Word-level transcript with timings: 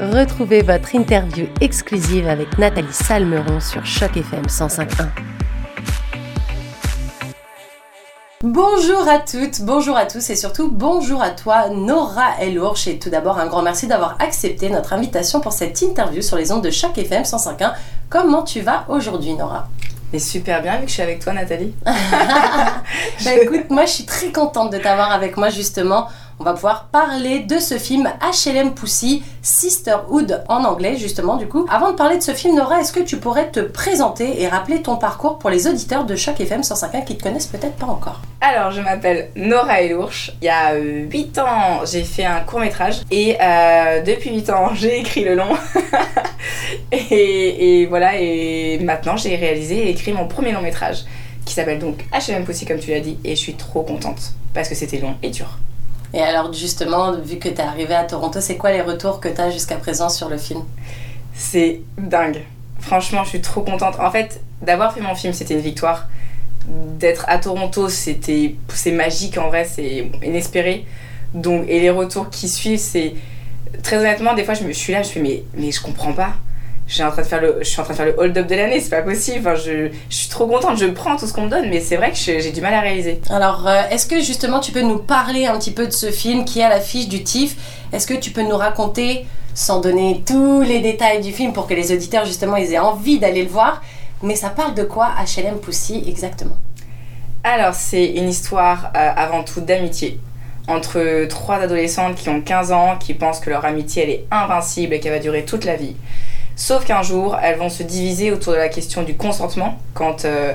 Retrouvez 0.00 0.62
votre 0.62 0.94
interview 0.94 1.48
exclusive 1.60 2.28
avec 2.28 2.56
Nathalie 2.56 2.92
Salmeron 2.92 3.58
sur 3.58 3.84
Choc 3.84 4.16
FM 4.16 4.44
105.1. 4.44 5.08
Bonjour 8.44 9.08
à 9.08 9.18
toutes, 9.18 9.62
bonjour 9.62 9.96
à 9.96 10.06
tous 10.06 10.30
et 10.30 10.36
surtout 10.36 10.70
bonjour 10.70 11.20
à 11.20 11.30
toi 11.30 11.70
Nora 11.70 12.40
Elourche 12.40 12.86
et 12.86 13.00
tout 13.00 13.10
d'abord 13.10 13.40
un 13.40 13.48
grand 13.48 13.62
merci 13.62 13.88
d'avoir 13.88 14.16
accepté 14.20 14.70
notre 14.70 14.92
invitation 14.92 15.40
pour 15.40 15.52
cette 15.52 15.82
interview 15.82 16.22
sur 16.22 16.36
les 16.36 16.52
ondes 16.52 16.62
de 16.62 16.70
chaque 16.70 16.96
FM 16.96 17.24
105.1. 17.24 17.72
Comment 18.08 18.44
tu 18.44 18.60
vas 18.60 18.84
aujourd'hui 18.88 19.34
Nora? 19.34 19.66
Mais 20.12 20.20
super 20.20 20.62
bien 20.62 20.76
vu 20.76 20.82
que 20.82 20.88
je 20.88 20.94
suis 20.94 21.02
avec 21.02 21.18
toi 21.18 21.32
Nathalie. 21.32 21.74
bah 21.84 23.34
écoute, 23.42 23.68
moi 23.68 23.84
je 23.84 23.90
suis 23.90 24.06
très 24.06 24.30
contente 24.30 24.72
de 24.72 24.78
t'avoir 24.78 25.10
avec 25.10 25.36
moi 25.36 25.50
justement 25.50 26.06
on 26.40 26.44
va 26.44 26.52
pouvoir 26.52 26.88
parler 26.92 27.40
de 27.40 27.58
ce 27.58 27.78
film 27.78 28.08
HLM 28.20 28.74
Pussy, 28.74 29.22
Sisterhood 29.42 30.44
en 30.48 30.64
anglais 30.64 30.96
justement 30.96 31.36
du 31.36 31.48
coup. 31.48 31.66
Avant 31.68 31.90
de 31.90 31.96
parler 31.96 32.16
de 32.16 32.22
ce 32.22 32.32
film, 32.32 32.56
Nora, 32.56 32.80
est-ce 32.80 32.92
que 32.92 33.00
tu 33.00 33.16
pourrais 33.16 33.50
te 33.50 33.60
présenter 33.60 34.40
et 34.40 34.48
rappeler 34.48 34.82
ton 34.82 34.96
parcours 34.96 35.38
pour 35.38 35.50
les 35.50 35.66
auditeurs 35.66 36.04
de 36.04 36.14
Choc 36.14 36.40
FM 36.40 36.60
105.1 36.60 37.04
qui 37.04 37.16
te 37.16 37.22
connaissent 37.22 37.46
peut-être 37.46 37.76
pas 37.76 37.86
encore? 37.86 38.20
Alors, 38.40 38.70
je 38.70 38.80
m'appelle 38.80 39.30
Nora 39.34 39.82
Elourche. 39.82 40.32
Il 40.40 40.44
y 40.44 40.48
a 40.48 40.76
8 40.76 41.38
ans, 41.38 41.84
j'ai 41.84 42.04
fait 42.04 42.24
un 42.24 42.40
court 42.40 42.60
métrage 42.60 43.02
et 43.10 43.36
euh, 43.42 44.02
depuis 44.02 44.30
8 44.30 44.50
ans, 44.50 44.74
j'ai 44.74 45.00
écrit 45.00 45.24
le 45.24 45.34
long. 45.34 45.56
et, 46.92 47.80
et, 47.80 47.86
voilà, 47.86 48.12
et 48.16 48.78
maintenant 48.78 49.16
j'ai 49.16 49.34
réalisé 49.34 49.88
et 49.88 49.90
écrit 49.90 50.12
mon 50.12 50.28
premier 50.28 50.52
long 50.52 50.62
métrage 50.62 51.04
qui 51.44 51.54
s'appelle 51.54 51.78
donc 51.78 52.04
HLM 52.12 52.44
Pussy 52.44 52.66
comme 52.66 52.78
tu 52.78 52.90
l'as 52.90 53.00
dit 53.00 53.18
et 53.24 53.30
je 53.30 53.40
suis 53.40 53.54
trop 53.54 53.82
contente 53.82 54.34
parce 54.54 54.68
que 54.68 54.74
c'était 54.74 54.98
long 54.98 55.16
et 55.22 55.30
dur. 55.30 55.58
Et 56.14 56.20
alors 56.20 56.52
justement, 56.52 57.12
vu 57.12 57.38
que 57.38 57.48
tu 57.48 57.56
es 57.56 57.60
arrivé 57.60 57.94
à 57.94 58.04
Toronto, 58.04 58.40
c'est 58.40 58.56
quoi 58.56 58.72
les 58.72 58.80
retours 58.80 59.20
que 59.20 59.28
tu 59.28 59.40
as 59.40 59.50
jusqu'à 59.50 59.76
présent 59.76 60.08
sur 60.08 60.28
le 60.28 60.38
film? 60.38 60.62
C'est 61.34 61.82
dingue. 61.98 62.42
Franchement, 62.80 63.24
je 63.24 63.30
suis 63.30 63.40
trop 63.40 63.62
contente. 63.62 63.96
En 64.00 64.10
fait, 64.10 64.40
d'avoir 64.62 64.92
fait 64.92 65.00
mon 65.00 65.14
film, 65.14 65.32
c'était 65.32 65.54
une 65.54 65.60
victoire. 65.60 66.08
D'être 66.66 67.24
à 67.28 67.38
Toronto, 67.38 67.88
c'était 67.88 68.56
c'est 68.68 68.92
magique 68.92 69.38
en 69.38 69.48
vrai, 69.48 69.64
c'est 69.64 70.10
inespéré. 70.22 70.86
Donc 71.34 71.66
et 71.68 71.80
les 71.80 71.90
retours 71.90 72.30
qui 72.30 72.48
suivent, 72.48 72.78
c'est 72.78 73.14
très 73.82 73.96
honnêtement, 73.98 74.34
des 74.34 74.44
fois 74.44 74.54
je 74.54 74.64
me 74.64 74.72
suis 74.72 74.92
là, 74.92 75.02
je 75.02 75.10
fais 75.10 75.20
mais 75.20 75.44
mais 75.54 75.70
je 75.70 75.80
comprends 75.80 76.12
pas 76.12 76.34
suis 76.94 77.02
en 77.02 77.10
train 77.10 77.22
de 77.22 77.26
faire 77.26 77.40
le, 77.40 77.58
je 77.60 77.68
suis 77.68 77.80
en 77.80 77.84
train 77.84 77.92
de 77.92 77.96
faire 77.98 78.06
le 78.06 78.14
hold-up 78.18 78.46
de 78.46 78.54
l'année, 78.54 78.80
c'est 78.80 78.90
pas 78.90 79.02
possible. 79.02 79.40
Enfin, 79.40 79.54
je, 79.54 79.88
je, 80.08 80.16
suis 80.16 80.28
trop 80.28 80.46
contente, 80.46 80.78
je 80.78 80.86
prends 80.86 81.16
tout 81.16 81.26
ce 81.26 81.32
qu'on 81.32 81.42
me 81.42 81.50
donne, 81.50 81.68
mais 81.68 81.80
c'est 81.80 81.96
vrai 81.96 82.10
que 82.12 82.16
j'ai 82.16 82.50
du 82.50 82.60
mal 82.60 82.72
à 82.72 82.80
réaliser. 82.80 83.20
Alors, 83.28 83.68
euh, 83.68 83.82
est-ce 83.90 84.06
que 84.06 84.20
justement 84.20 84.60
tu 84.60 84.72
peux 84.72 84.80
nous 84.80 84.98
parler 84.98 85.46
un 85.46 85.58
petit 85.58 85.70
peu 85.70 85.86
de 85.86 85.92
ce 85.92 86.10
film 86.10 86.44
qui 86.44 86.60
est 86.60 86.64
à 86.64 86.70
l'affiche 86.70 87.08
du 87.08 87.22
TIFF? 87.22 87.56
Est-ce 87.92 88.06
que 88.06 88.14
tu 88.14 88.30
peux 88.30 88.42
nous 88.42 88.56
raconter, 88.56 89.26
sans 89.54 89.80
donner 89.80 90.22
tous 90.26 90.62
les 90.62 90.80
détails 90.80 91.20
du 91.20 91.32
film 91.32 91.52
pour 91.52 91.66
que 91.66 91.74
les 91.74 91.92
auditeurs 91.92 92.24
justement 92.24 92.56
ils 92.56 92.72
aient 92.72 92.78
envie 92.78 93.18
d'aller 93.18 93.42
le 93.42 93.50
voir, 93.50 93.82
mais 94.22 94.34
ça 94.34 94.48
parle 94.48 94.74
de 94.74 94.84
quoi 94.84 95.10
HLM 95.18 95.58
Pussy 95.58 96.04
exactement? 96.06 96.56
Alors, 97.44 97.74
c'est 97.74 98.06
une 98.06 98.28
histoire 98.28 98.92
euh, 98.96 99.10
avant 99.14 99.44
tout 99.44 99.60
d'amitié 99.60 100.20
entre 100.68 101.26
trois 101.28 101.56
adolescentes 101.56 102.16
qui 102.16 102.28
ont 102.28 102.40
15 102.40 102.72
ans, 102.72 102.96
qui 102.98 103.14
pensent 103.14 103.40
que 103.40 103.50
leur 103.50 103.64
amitié 103.64 104.02
elle 104.02 104.10
est 104.10 104.24
invincible 104.30 104.94
et 104.94 105.00
qu'elle 105.00 105.12
va 105.12 105.18
durer 105.18 105.44
toute 105.44 105.64
la 105.64 105.76
vie. 105.76 105.96
Sauf 106.58 106.84
qu'un 106.84 107.02
jour, 107.02 107.38
elles 107.40 107.56
vont 107.56 107.68
se 107.68 107.84
diviser 107.84 108.32
autour 108.32 108.52
de 108.52 108.58
la 108.58 108.68
question 108.68 109.04
du 109.04 109.14
consentement 109.14 109.78
quand 109.94 110.24
euh, 110.24 110.54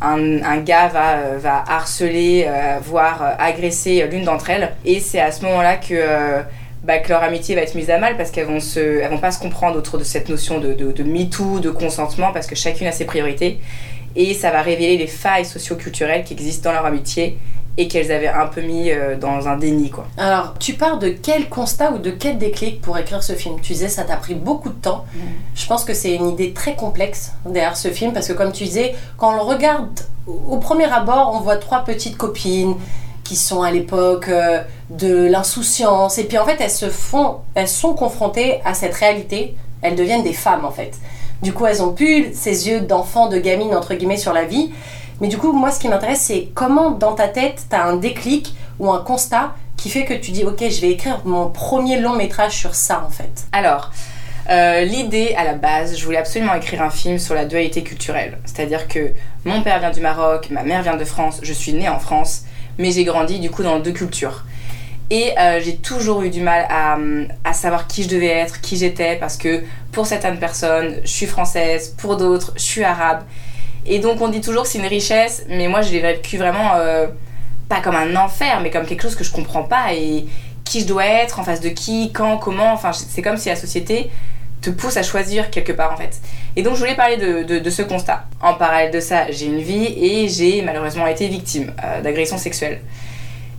un, 0.00 0.56
gars 0.58 0.88
va, 0.88 1.18
euh, 1.18 1.38
va 1.38 1.62
harceler, 1.68 2.46
euh, 2.48 2.78
voire 2.82 3.36
agresser 3.38 4.04
l'une 4.10 4.24
d'entre 4.24 4.50
elles. 4.50 4.72
Et 4.84 4.98
c'est 4.98 5.20
à 5.20 5.30
ce 5.30 5.44
moment-là 5.44 5.76
que, 5.76 6.42
bah, 6.82 6.98
que 6.98 7.10
leur 7.10 7.22
amitié 7.22 7.54
va 7.54 7.60
être 7.60 7.76
mise 7.76 7.90
à 7.90 7.98
mal 7.98 8.16
parce 8.16 8.32
qu'elles 8.32 8.48
vont, 8.48 8.58
se, 8.58 8.80
elles 8.80 9.08
vont 9.08 9.20
pas 9.20 9.30
se 9.30 9.38
comprendre 9.38 9.78
autour 9.78 10.00
de 10.00 10.04
cette 10.04 10.28
notion 10.28 10.58
de, 10.58 10.72
de, 10.72 10.90
de 10.90 11.02
MeToo, 11.04 11.60
de 11.60 11.70
consentement, 11.70 12.32
parce 12.32 12.48
que 12.48 12.56
chacune 12.56 12.88
a 12.88 12.92
ses 12.92 13.04
priorités. 13.04 13.60
Et 14.16 14.34
ça 14.34 14.50
va 14.50 14.62
révéler 14.62 14.98
les 14.98 15.06
failles 15.06 15.44
socio-culturelles 15.44 16.24
qui 16.24 16.32
existent 16.32 16.70
dans 16.70 16.74
leur 16.74 16.86
amitié 16.86 17.38
et 17.78 17.88
qu'elles 17.88 18.10
avaient 18.10 18.28
un 18.28 18.46
peu 18.46 18.62
mis 18.62 18.90
euh, 18.90 19.16
dans 19.16 19.48
un 19.48 19.56
déni 19.56 19.90
quoi. 19.90 20.06
Alors, 20.16 20.54
tu 20.58 20.74
pars 20.74 20.98
de 20.98 21.08
quel 21.08 21.48
constat 21.48 21.92
ou 21.92 21.98
de 21.98 22.10
quel 22.10 22.38
déclic 22.38 22.80
pour 22.80 22.96
écrire 22.96 23.22
ce 23.22 23.34
film? 23.34 23.56
Tu 23.60 23.74
disais 23.74 23.88
ça 23.88 24.04
t'a 24.04 24.16
pris 24.16 24.34
beaucoup 24.34 24.70
de 24.70 24.74
temps. 24.74 25.04
Mm. 25.14 25.18
Je 25.54 25.66
pense 25.66 25.84
que 25.84 25.94
c'est 25.94 26.14
une 26.14 26.28
idée 26.28 26.52
très 26.52 26.74
complexe 26.74 27.32
derrière 27.44 27.76
ce 27.76 27.88
film 27.88 28.12
parce 28.12 28.28
que 28.28 28.32
comme 28.32 28.52
tu 28.52 28.64
disais, 28.64 28.94
quand 29.18 29.32
on 29.32 29.34
le 29.34 29.42
regarde 29.42 30.00
au 30.26 30.56
premier 30.56 30.90
abord, 30.90 31.32
on 31.34 31.40
voit 31.40 31.56
trois 31.56 31.84
petites 31.84 32.16
copines 32.16 32.74
qui 33.24 33.36
sont 33.36 33.62
à 33.62 33.70
l'époque 33.70 34.28
euh, 34.28 34.62
de 34.88 35.26
l'insouciance 35.26 36.18
et 36.18 36.24
puis 36.24 36.38
en 36.38 36.46
fait 36.46 36.56
elles 36.60 36.70
se 36.70 36.88
font 36.88 37.38
elles 37.54 37.68
sont 37.68 37.94
confrontées 37.94 38.60
à 38.64 38.72
cette 38.72 38.94
réalité, 38.94 39.56
elles 39.82 39.96
deviennent 39.96 40.22
des 40.22 40.32
femmes 40.32 40.64
en 40.64 40.70
fait. 40.70 40.92
Du 41.42 41.52
coup, 41.52 41.66
elles 41.66 41.82
ont 41.82 41.92
plus 41.92 42.32
ces 42.32 42.68
yeux 42.68 42.80
d'enfant, 42.80 43.28
de 43.28 43.36
gamine 43.36 43.74
entre 43.74 43.94
guillemets 43.94 44.16
sur 44.16 44.32
la 44.32 44.44
vie 44.44 44.70
mais 45.20 45.28
du 45.28 45.38
coup, 45.38 45.52
moi, 45.52 45.70
ce 45.70 45.80
qui 45.80 45.88
m'intéresse, 45.88 46.22
c'est 46.22 46.48
comment 46.54 46.90
dans 46.90 47.14
ta 47.14 47.28
tête, 47.28 47.66
tu 47.68 47.76
as 47.76 47.84
un 47.84 47.96
déclic 47.96 48.54
ou 48.78 48.90
un 48.90 49.02
constat 49.02 49.54
qui 49.76 49.90
fait 49.90 50.04
que 50.04 50.14
tu 50.14 50.30
dis, 50.30 50.44
ok, 50.44 50.58
je 50.68 50.80
vais 50.80 50.90
écrire 50.90 51.20
mon 51.24 51.48
premier 51.50 51.98
long 52.00 52.14
métrage 52.16 52.52
sur 52.52 52.74
ça, 52.74 53.04
en 53.06 53.10
fait. 53.10 53.46
Alors, 53.52 53.90
euh, 54.48 54.84
l'idée 54.84 55.34
à 55.36 55.44
la 55.44 55.54
base, 55.54 55.98
je 55.98 56.04
voulais 56.04 56.18
absolument 56.18 56.54
écrire 56.54 56.82
un 56.82 56.90
film 56.90 57.18
sur 57.18 57.34
la 57.34 57.44
dualité 57.44 57.82
culturelle. 57.82 58.38
C'est-à-dire 58.44 58.88
que 58.88 59.12
mon 59.44 59.62
père 59.62 59.80
vient 59.80 59.90
du 59.90 60.00
Maroc, 60.00 60.48
ma 60.50 60.62
mère 60.62 60.82
vient 60.82 60.96
de 60.96 61.04
France, 61.04 61.40
je 61.42 61.52
suis 61.52 61.72
née 61.72 61.88
en 61.88 61.98
France, 61.98 62.44
mais 62.78 62.90
j'ai 62.90 63.04
grandi 63.04 63.40
du 63.40 63.50
coup 63.50 63.62
dans 63.62 63.80
deux 63.80 63.92
cultures. 63.92 64.44
Et 65.10 65.32
euh, 65.38 65.60
j'ai 65.62 65.76
toujours 65.76 66.22
eu 66.22 66.30
du 66.30 66.40
mal 66.40 66.66
à, 66.68 66.98
à, 67.44 67.52
savoir 67.52 67.86
qui 67.86 68.02
je 68.02 68.08
devais 68.08 68.26
être, 68.26 68.60
qui 68.60 68.76
j'étais, 68.76 69.16
parce 69.16 69.36
que 69.36 69.62
pour 69.92 70.06
certaines 70.06 70.38
personnes, 70.38 70.96
je 71.02 71.10
suis 71.10 71.26
française, 71.26 71.94
pour 71.96 72.16
d'autres, 72.16 72.52
je 72.56 72.62
suis 72.62 72.84
arabe. 72.84 73.22
Et 73.88 73.98
donc 73.98 74.20
on 74.20 74.28
dit 74.28 74.40
toujours 74.40 74.64
que 74.64 74.68
c'est 74.68 74.78
une 74.78 74.86
richesse, 74.86 75.44
mais 75.48 75.68
moi 75.68 75.82
je 75.82 75.92
l'ai 75.92 76.00
vécu 76.00 76.38
vraiment 76.38 76.74
euh, 76.74 77.06
pas 77.68 77.80
comme 77.80 77.96
un 77.96 78.16
enfer, 78.16 78.60
mais 78.62 78.70
comme 78.70 78.86
quelque 78.86 79.02
chose 79.02 79.14
que 79.14 79.24
je 79.24 79.32
comprends 79.32 79.62
pas 79.62 79.92
et 79.94 80.26
qui 80.64 80.80
je 80.80 80.86
dois 80.86 81.06
être, 81.06 81.38
en 81.38 81.44
face 81.44 81.60
de 81.60 81.68
qui, 81.68 82.12
quand, 82.12 82.38
comment. 82.38 82.72
Enfin, 82.72 82.92
c'est 82.92 83.22
comme 83.22 83.36
si 83.36 83.48
la 83.48 83.56
société 83.56 84.10
te 84.60 84.70
pousse 84.70 84.96
à 84.96 85.02
choisir 85.02 85.50
quelque 85.50 85.72
part 85.72 85.92
en 85.92 85.96
fait. 85.96 86.20
Et 86.56 86.62
donc 86.62 86.74
je 86.74 86.80
voulais 86.80 86.96
parler 86.96 87.16
de, 87.16 87.70
ce 87.70 87.82
constat. 87.82 88.24
En 88.40 88.54
parallèle 88.54 88.90
de 88.90 89.00
ça, 89.00 89.30
j'ai 89.30 89.46
une 89.46 89.60
vie 89.60 89.94
et 89.98 90.28
j'ai 90.28 90.62
malheureusement 90.62 91.06
été 91.06 91.28
victime 91.28 91.72
euh, 91.84 92.00
d'agressions 92.00 92.38
sexuelles. 92.38 92.80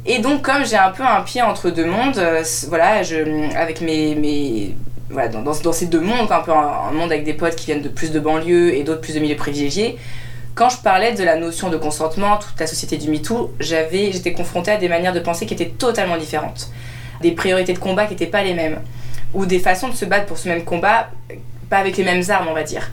Et 0.06 0.20
donc 0.20 0.42
comme 0.42 0.66
j'ai 0.66 0.78
un 0.78 0.92
peu 0.92 1.04
un 1.04 1.22
pied 1.22 1.42
entre 1.42 1.70
deux 1.70 1.86
mondes, 1.86 2.18
euh, 2.18 2.44
voilà, 2.70 3.02
avec 3.56 3.82
mes 3.82 4.76
dans, 5.10 5.74
ces 5.74 5.86
deux 5.86 6.00
mondes, 6.00 6.32
un 6.32 6.42
peu 6.42 6.52
un, 6.52 6.92
monde 6.92 7.12
avec 7.12 7.24
des 7.24 7.34
potes 7.34 7.56
qui 7.56 7.68
viennent 7.68 7.82
de 7.82 7.90
plus 7.90 8.12
de 8.12 8.20
banlieues 8.20 8.76
et 8.76 8.84
d'autres 8.84 9.02
plus 9.02 9.16
de 9.16 9.20
milieux 9.20 9.36
privilégiés, 9.36 9.98
quand 10.56 10.70
je 10.70 10.78
parlais 10.78 11.14
de 11.14 11.24
la 11.24 11.36
notion 11.36 11.70
de 11.70 11.78
consentement, 11.78 12.38
toute 12.38 12.60
la 12.60 12.68
société 12.68 12.98
du 12.98 13.10
MeToo, 13.10 13.54
j'avais, 13.60 14.12
j'étais 14.12 14.34
confrontée 14.34 14.72
à 14.72 14.78
des 14.78 14.90
manières 14.90 15.14
de 15.14 15.20
penser 15.20 15.46
qui 15.46 15.54
étaient 15.54 15.70
totalement 15.70 16.18
différentes. 16.18 16.72
Des 17.22 17.32
priorités 17.32 17.74
de 17.74 17.80
combat 17.80 18.06
qui 18.06 18.14
n'étaient 18.14 18.26
pas 18.26 18.44
les 18.44 18.56
mêmes. 18.56 18.82
Ou 19.34 19.46
des 19.46 19.60
façons 19.60 19.88
de 19.88 19.94
se 19.94 20.06
battre 20.06 20.26
pour 20.26 20.38
ce 20.38 20.50
même 20.50 20.64
combat, 20.64 21.10
pas 21.70 21.78
avec 21.78 21.96
les 21.98 22.04
mêmes 22.04 22.24
armes, 22.30 22.48
on 22.50 22.54
va 22.54 22.64
dire. 22.64 22.90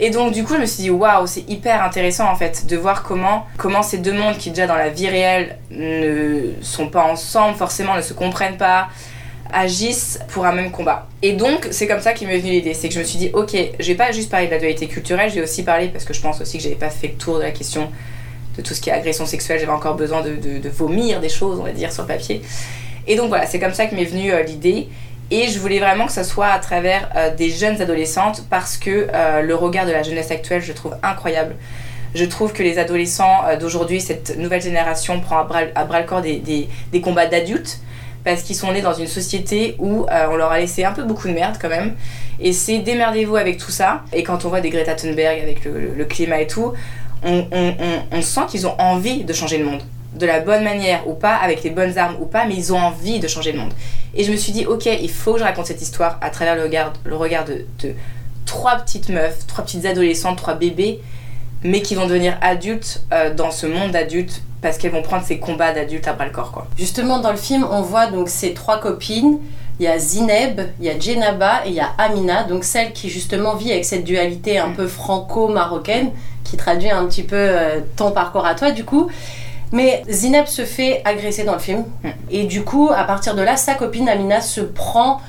Et 0.00 0.10
donc 0.10 0.32
du 0.32 0.44
coup, 0.44 0.54
je 0.54 0.60
me 0.60 0.66
suis 0.66 0.84
dit 0.84 0.90
waouh, 0.90 1.26
c'est 1.26 1.48
hyper 1.48 1.82
intéressant 1.82 2.30
en 2.30 2.36
fait 2.36 2.66
de 2.66 2.76
voir 2.76 3.02
comment 3.02 3.46
comment 3.56 3.82
ces 3.82 3.98
deux 3.98 4.12
mondes 4.12 4.36
qui 4.36 4.50
déjà 4.50 4.66
dans 4.66 4.76
la 4.76 4.90
vie 4.90 5.08
réelle 5.08 5.58
ne 5.70 6.52
sont 6.62 6.88
pas 6.88 7.02
ensemble, 7.04 7.56
forcément 7.56 7.96
ne 7.96 8.02
se 8.02 8.12
comprennent 8.12 8.56
pas, 8.56 8.88
agissent 9.52 10.18
pour 10.28 10.46
un 10.46 10.52
même 10.52 10.70
combat. 10.70 11.06
Et 11.22 11.32
donc, 11.32 11.68
c'est 11.70 11.86
comme 11.86 12.00
ça 12.00 12.12
qu'il 12.12 12.28
m'est 12.28 12.38
venu 12.38 12.52
l'idée. 12.52 12.74
C'est 12.74 12.88
que 12.88 12.94
je 12.94 13.00
me 13.00 13.04
suis 13.04 13.18
dit, 13.18 13.30
ok, 13.32 13.56
je 13.78 13.86
vais 13.86 13.94
pas 13.94 14.12
juste 14.12 14.30
parler 14.30 14.46
de 14.46 14.52
la 14.52 14.58
dualité 14.58 14.86
culturelle, 14.86 15.30
je 15.30 15.36
vais 15.36 15.42
aussi 15.42 15.62
parler, 15.62 15.88
parce 15.88 16.04
que 16.04 16.12
je 16.12 16.20
pense 16.20 16.40
aussi 16.40 16.58
que 16.58 16.62
j'avais 16.62 16.74
pas 16.74 16.90
fait 16.90 17.08
le 17.08 17.14
tour 17.14 17.38
de 17.38 17.42
la 17.42 17.50
question 17.50 17.90
de 18.56 18.62
tout 18.62 18.74
ce 18.74 18.80
qui 18.80 18.90
est 18.90 18.92
agression 18.92 19.24
sexuelle, 19.24 19.60
j'avais 19.60 19.72
encore 19.72 19.94
besoin 19.94 20.22
de, 20.22 20.68
vomir 20.68 21.20
des 21.20 21.28
choses, 21.28 21.58
on 21.60 21.64
va 21.64 21.72
dire, 21.72 21.92
sur 21.92 22.02
le 22.02 22.08
papier. 22.08 22.42
Et 23.06 23.16
donc 23.16 23.28
voilà, 23.28 23.46
c'est 23.46 23.60
comme 23.60 23.72
ça 23.72 23.86
que 23.86 23.94
m'est 23.94 24.04
venue 24.04 24.32
euh, 24.32 24.42
l'idée. 24.42 24.88
Et 25.30 25.48
je 25.48 25.58
voulais 25.58 25.78
vraiment 25.78 26.06
que 26.06 26.12
ça 26.12 26.24
soit 26.24 26.48
à 26.48 26.58
travers 26.58 27.10
euh, 27.14 27.34
des 27.34 27.50
jeunes 27.50 27.80
adolescentes, 27.80 28.44
parce 28.50 28.76
que 28.76 29.08
euh, 29.12 29.42
le 29.42 29.54
regard 29.54 29.86
de 29.86 29.92
la 29.92 30.02
jeunesse 30.02 30.30
actuelle, 30.30 30.62
je 30.62 30.72
trouve 30.72 30.96
incroyable. 31.02 31.54
Je 32.14 32.24
trouve 32.24 32.52
que 32.52 32.62
les 32.62 32.78
adolescents 32.78 33.42
d'aujourd'hui, 33.60 34.00
cette 34.00 34.38
nouvelle 34.38 34.62
génération, 34.62 35.20
prend 35.20 35.38
à 35.40 35.44
bras, 35.44 36.00
le 36.00 36.06
corps 36.06 36.22
des 36.22 37.00
combats 37.02 37.26
d'adultes 37.26 37.80
parce 38.24 38.42
qu'ils 38.42 38.56
sont 38.56 38.72
nés 38.72 38.82
dans 38.82 38.94
une 38.94 39.06
société 39.06 39.76
où 39.78 40.06
euh, 40.10 40.26
on 40.30 40.36
leur 40.36 40.50
a 40.50 40.58
laissé 40.58 40.84
un 40.84 40.92
peu 40.92 41.04
beaucoup 41.04 41.28
de 41.28 41.32
merde 41.32 41.56
quand 41.60 41.68
même. 41.68 41.94
Et 42.40 42.52
c'est 42.52 42.78
démerdez-vous 42.78 43.36
avec 43.36 43.58
tout 43.58 43.70
ça. 43.70 44.02
Et 44.12 44.22
quand 44.22 44.44
on 44.44 44.48
voit 44.48 44.60
des 44.60 44.70
Greta 44.70 44.94
Thunberg 44.94 45.40
avec 45.40 45.64
le, 45.64 46.04
climat 46.04 46.40
et 46.40 46.46
tout, 46.46 46.72
on, 47.22 48.22
sent 48.22 48.40
qu'ils 48.48 48.66
ont 48.66 48.78
envie 48.78 49.24
de 49.24 49.32
changer 49.32 49.58
le 49.58 49.64
monde. 49.64 49.82
De 50.14 50.26
la 50.26 50.40
bonne 50.40 50.64
manière 50.64 51.06
ou 51.08 51.14
pas, 51.14 51.34
avec 51.34 51.62
les 51.62 51.70
bonnes 51.70 51.98
armes 51.98 52.16
ou 52.20 52.26
pas, 52.26 52.46
mais 52.46 52.54
ils 52.54 52.72
ont 52.72 52.78
envie 52.78 53.18
de 53.20 53.28
changer 53.28 53.52
le 53.52 53.58
monde. 53.58 53.72
Et 54.14 54.24
je 54.24 54.32
me 54.32 54.36
suis 54.36 54.52
dit, 54.52 54.66
ok, 54.66 54.86
il 54.86 55.10
faut 55.10 55.34
que 55.34 55.40
je 55.40 55.44
raconte 55.44 55.66
cette 55.66 55.82
histoire 55.82 56.18
à 56.20 56.30
travers 56.30 56.56
le 56.56 56.62
regard, 56.62 56.92
le 57.04 57.16
regard 57.16 57.44
de, 57.44 57.66
de 57.82 57.94
trois 58.46 58.76
petites 58.76 59.10
meufs, 59.10 59.46
trois 59.46 59.64
petites 59.64 59.84
adolescentes, 59.84 60.38
trois 60.38 60.54
bébés, 60.54 61.00
mais 61.64 61.82
qui 61.82 61.94
vont 61.94 62.06
devenir 62.06 62.36
adultes 62.40 63.02
euh, 63.12 63.34
dans 63.34 63.50
ce 63.50 63.66
monde 63.66 63.90
d'adultes 63.90 64.42
parce 64.60 64.78
qu'elles 64.78 64.92
vont 64.92 65.02
prendre 65.02 65.24
ces 65.24 65.38
combats 65.38 65.72
d'adultes 65.72 66.08
à 66.08 66.12
bras 66.12 66.26
le 66.26 66.32
corps 66.32 66.52
quoi. 66.52 66.66
Justement 66.76 67.18
dans 67.18 67.30
le 67.30 67.36
film 67.36 67.66
on 67.70 67.82
voit 67.82 68.06
donc 68.06 68.28
ces 68.28 68.54
trois 68.54 68.80
copines 68.80 69.38
il 69.80 69.84
y 69.84 69.86
a 69.86 69.98
Zineb, 69.98 70.60
il 70.80 70.86
y 70.86 70.90
a 70.90 70.98
Djenaba 70.98 71.64
et 71.64 71.68
il 71.68 71.74
y 71.74 71.80
a 71.80 71.90
Amina, 71.98 72.42
donc 72.42 72.64
celle 72.64 72.92
qui 72.92 73.08
justement 73.08 73.54
vit 73.54 73.70
avec 73.70 73.84
cette 73.84 74.04
dualité 74.04 74.58
un 74.58 74.70
peu 74.70 74.88
franco-marocaine, 74.88 76.10
qui 76.42 76.56
traduit 76.56 76.90
un 76.90 77.06
petit 77.06 77.22
peu 77.22 77.36
euh, 77.36 77.80
ton 77.94 78.10
parcours 78.10 78.44
à 78.44 78.54
toi 78.54 78.72
du 78.72 78.84
coup. 78.84 79.08
Mais 79.70 80.02
Zineb 80.08 80.46
se 80.46 80.64
fait 80.64 81.02
agresser 81.04 81.44
dans 81.44 81.52
le 81.52 81.58
film. 81.58 81.84
Et 82.30 82.44
du 82.44 82.64
coup, 82.64 82.90
à 82.94 83.04
partir 83.04 83.34
de 83.34 83.42
là, 83.42 83.56
sa 83.56 83.74
copine 83.74 84.08
Amina 84.08 84.40
se 84.40 84.62
prend 84.62 85.20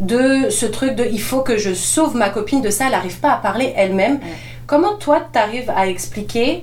de 0.00 0.50
ce 0.50 0.66
truc 0.66 0.96
de 0.96 1.04
il 1.04 1.20
faut 1.20 1.42
que 1.42 1.56
je 1.56 1.72
sauve 1.72 2.16
ma 2.16 2.30
copine 2.30 2.62
de 2.62 2.70
ça, 2.70 2.86
elle 2.86 2.92
n'arrive 2.92 3.20
pas 3.20 3.32
à 3.32 3.36
parler 3.36 3.72
elle-même. 3.76 4.18
Comment 4.70 4.94
toi, 4.94 5.20
tu 5.32 5.36
arrives 5.36 5.68
à 5.74 5.88
expliquer 5.88 6.62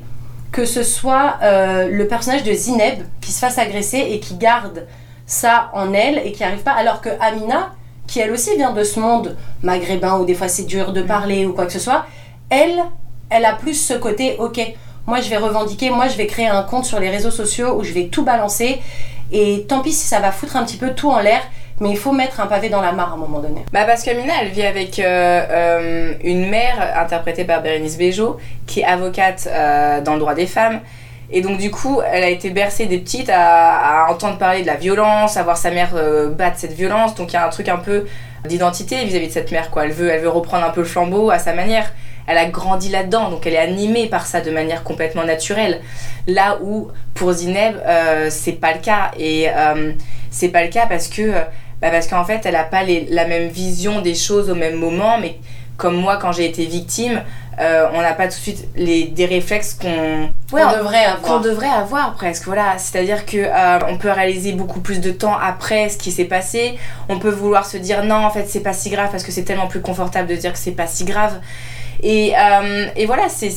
que 0.53 0.63
ce 0.63 0.81
soit 0.81 1.39
euh, 1.43 1.89
le 1.89 2.07
personnage 2.07 2.45
de 2.45 2.53
Zineb 2.53 3.03
qui 3.19 3.33
se 3.33 3.39
fasse 3.39 3.57
agresser 3.57 3.97
et 3.97 4.21
qui 4.21 4.35
garde 4.35 4.87
ça 5.25 5.69
en 5.73 5.91
elle 5.91 6.21
et 6.25 6.31
qui 6.31 6.41
arrive 6.45 6.63
pas, 6.63 6.71
alors 6.71 7.01
que 7.01 7.09
Amina, 7.19 7.73
qui 8.07 8.21
elle 8.21 8.31
aussi 8.31 8.55
vient 8.55 8.71
de 8.71 8.85
ce 8.85 9.01
monde 9.01 9.35
maghrébin 9.61 10.19
où 10.19 10.23
des 10.23 10.35
fois 10.35 10.47
c'est 10.47 10.63
dur 10.63 10.93
de 10.93 11.01
parler 11.01 11.45
ou 11.45 11.51
quoi 11.51 11.65
que 11.65 11.73
ce 11.73 11.79
soit, 11.79 12.05
elle, 12.49 12.81
elle 13.29 13.43
a 13.43 13.55
plus 13.55 13.73
ce 13.73 13.95
côté, 13.95 14.37
ok, 14.39 14.61
moi 15.05 15.19
je 15.19 15.29
vais 15.29 15.35
revendiquer, 15.35 15.89
moi 15.89 16.07
je 16.07 16.15
vais 16.15 16.27
créer 16.27 16.47
un 16.47 16.63
compte 16.63 16.85
sur 16.85 17.01
les 17.01 17.09
réseaux 17.09 17.29
sociaux 17.29 17.77
où 17.77 17.83
je 17.83 17.91
vais 17.91 18.07
tout 18.07 18.23
balancer 18.23 18.81
et 19.33 19.65
tant 19.67 19.81
pis 19.81 19.91
si 19.91 20.07
ça 20.07 20.21
va 20.21 20.31
foutre 20.31 20.55
un 20.55 20.63
petit 20.63 20.77
peu 20.77 20.91
tout 20.91 21.09
en 21.09 21.19
l'air, 21.19 21.41
mais 21.79 21.91
il 21.91 21.97
faut 21.97 22.11
mettre 22.11 22.39
un 22.39 22.47
pavé 22.47 22.69
dans 22.69 22.81
la 22.81 22.91
mare 22.91 23.11
à 23.11 23.13
un 23.13 23.17
moment 23.17 23.39
donné. 23.39 23.63
Bah 23.71 23.83
parce 23.85 24.03
qu'Amina, 24.03 24.33
elle 24.41 24.49
vit 24.49 24.65
avec 24.65 24.99
euh, 24.99 25.03
euh, 25.49 26.13
une 26.23 26.49
mère 26.49 26.93
interprétée 26.97 27.43
par 27.43 27.61
Bérénice 27.61 27.97
Bejo, 27.97 28.37
qui 28.65 28.81
est 28.81 28.85
avocate 28.85 29.47
euh, 29.47 30.01
dans 30.01 30.13
le 30.13 30.19
droit 30.19 30.33
des 30.33 30.47
femmes. 30.47 30.79
Et 31.29 31.41
donc 31.41 31.57
du 31.57 31.69
coup, 31.69 32.01
elle 32.09 32.23
a 32.23 32.29
été 32.29 32.49
bercée 32.49 32.85
des 32.85 32.97
petites 32.97 33.29
à, 33.31 34.07
entendre 34.09 34.37
parler 34.37 34.61
de 34.61 34.67
la 34.67 34.75
violence, 34.75 35.37
à 35.37 35.43
voir 35.43 35.57
sa 35.57 35.71
mère 35.71 35.93
battre 36.31 36.57
cette 36.57 36.71
violence. 36.71 37.15
Donc 37.15 37.33
il 37.33 37.35
y 37.35 37.37
a 37.37 37.45
un 37.45 37.49
truc 37.49 37.67
un 37.67 37.77
peu 37.77 38.07
d'identité 38.45 39.03
vis-à-vis 39.03 39.27
de 39.27 39.33
cette 39.33 39.51
mère. 39.51 39.69
Quoi. 39.69 39.85
Elle, 39.85 39.91
veut, 39.91 40.09
elle 40.09 40.21
veut 40.21 40.29
reprendre 40.29 40.65
un 40.65 40.69
peu 40.69 40.79
le 40.79 40.87
flambeau 40.87 41.29
à 41.29 41.37
sa 41.37 41.53
manière. 41.53 41.91
Elle 42.27 42.37
a 42.37 42.45
grandi 42.45 42.89
là-dedans, 42.89 43.29
donc 43.29 43.45
elle 43.45 43.53
est 43.53 43.57
animée 43.57 44.07
par 44.07 44.25
ça 44.25 44.39
de 44.39 44.51
manière 44.51 44.83
complètement 44.83 45.25
naturelle. 45.25 45.81
Là 46.27 46.59
où 46.61 46.87
pour 47.13 47.33
Zineb, 47.33 47.75
c'est 48.29 48.53
pas 48.53 48.71
le 48.71 48.79
cas. 48.79 49.11
Et 49.19 49.47
c'est 50.31 50.49
pas 50.49 50.63
le 50.63 50.69
cas 50.69 50.85
parce 50.87 51.09
que 51.09 51.33
bah 51.81 51.89
parce 51.91 52.07
qu'en 52.07 52.25
fait, 52.25 52.41
elle 52.45 52.53
n'a 52.53 52.63
pas 52.63 52.83
les, 52.83 53.05
la 53.09 53.27
même 53.27 53.49
vision 53.49 54.01
des 54.01 54.15
choses 54.15 54.49
au 54.49 54.55
même 54.55 54.75
moment, 54.75 55.17
mais 55.19 55.37
comme 55.77 55.95
moi, 55.95 56.17
quand 56.17 56.31
j'ai 56.31 56.45
été 56.45 56.65
victime, 56.65 57.21
euh, 57.59 57.87
on 57.93 58.01
n'a 58.01 58.13
pas 58.13 58.23
tout 58.23 58.35
de 58.35 58.41
suite 58.41 58.67
les, 58.75 59.05
des 59.05 59.25
réflexes 59.25 59.75
qu'on 59.75 60.29
devrait 60.51 61.05
avoir. 61.05 61.21
Qu'on 61.21 61.39
devrait 61.39 61.69
avoir 61.69 62.15
presque, 62.15 62.45
voilà. 62.45 62.77
C'est-à-dire 62.77 63.25
que 63.25 63.37
euh, 63.37 63.79
on 63.87 63.97
peut 63.97 64.11
réaliser 64.11 64.53
beaucoup 64.53 64.79
plus 64.79 64.99
de 64.99 65.11
temps 65.11 65.37
après 65.37 65.89
ce 65.89 65.97
qui 65.97 66.11
s'est 66.11 66.25
passé. 66.25 66.77
On 67.09 67.19
peut 67.19 67.29
vouloir 67.29 67.65
se 67.65 67.77
dire 67.77 68.03
non, 68.03 68.15
en 68.15 68.29
fait, 68.31 68.45
c'est 68.47 68.61
pas 68.61 68.73
si 68.73 68.89
grave 68.89 69.09
parce 69.11 69.23
que 69.23 69.31
c'est 69.31 69.43
tellement 69.43 69.67
plus 69.67 69.81
confortable 69.81 70.27
de 70.27 70.35
dire 70.35 70.53
que 70.53 70.59
c'est 70.59 70.71
pas 70.71 70.87
si 70.87 71.05
grave. 71.05 71.39
Et, 72.03 72.33
euh, 72.35 72.87
et 72.95 73.05
voilà, 73.05 73.27
c'est 73.27 73.49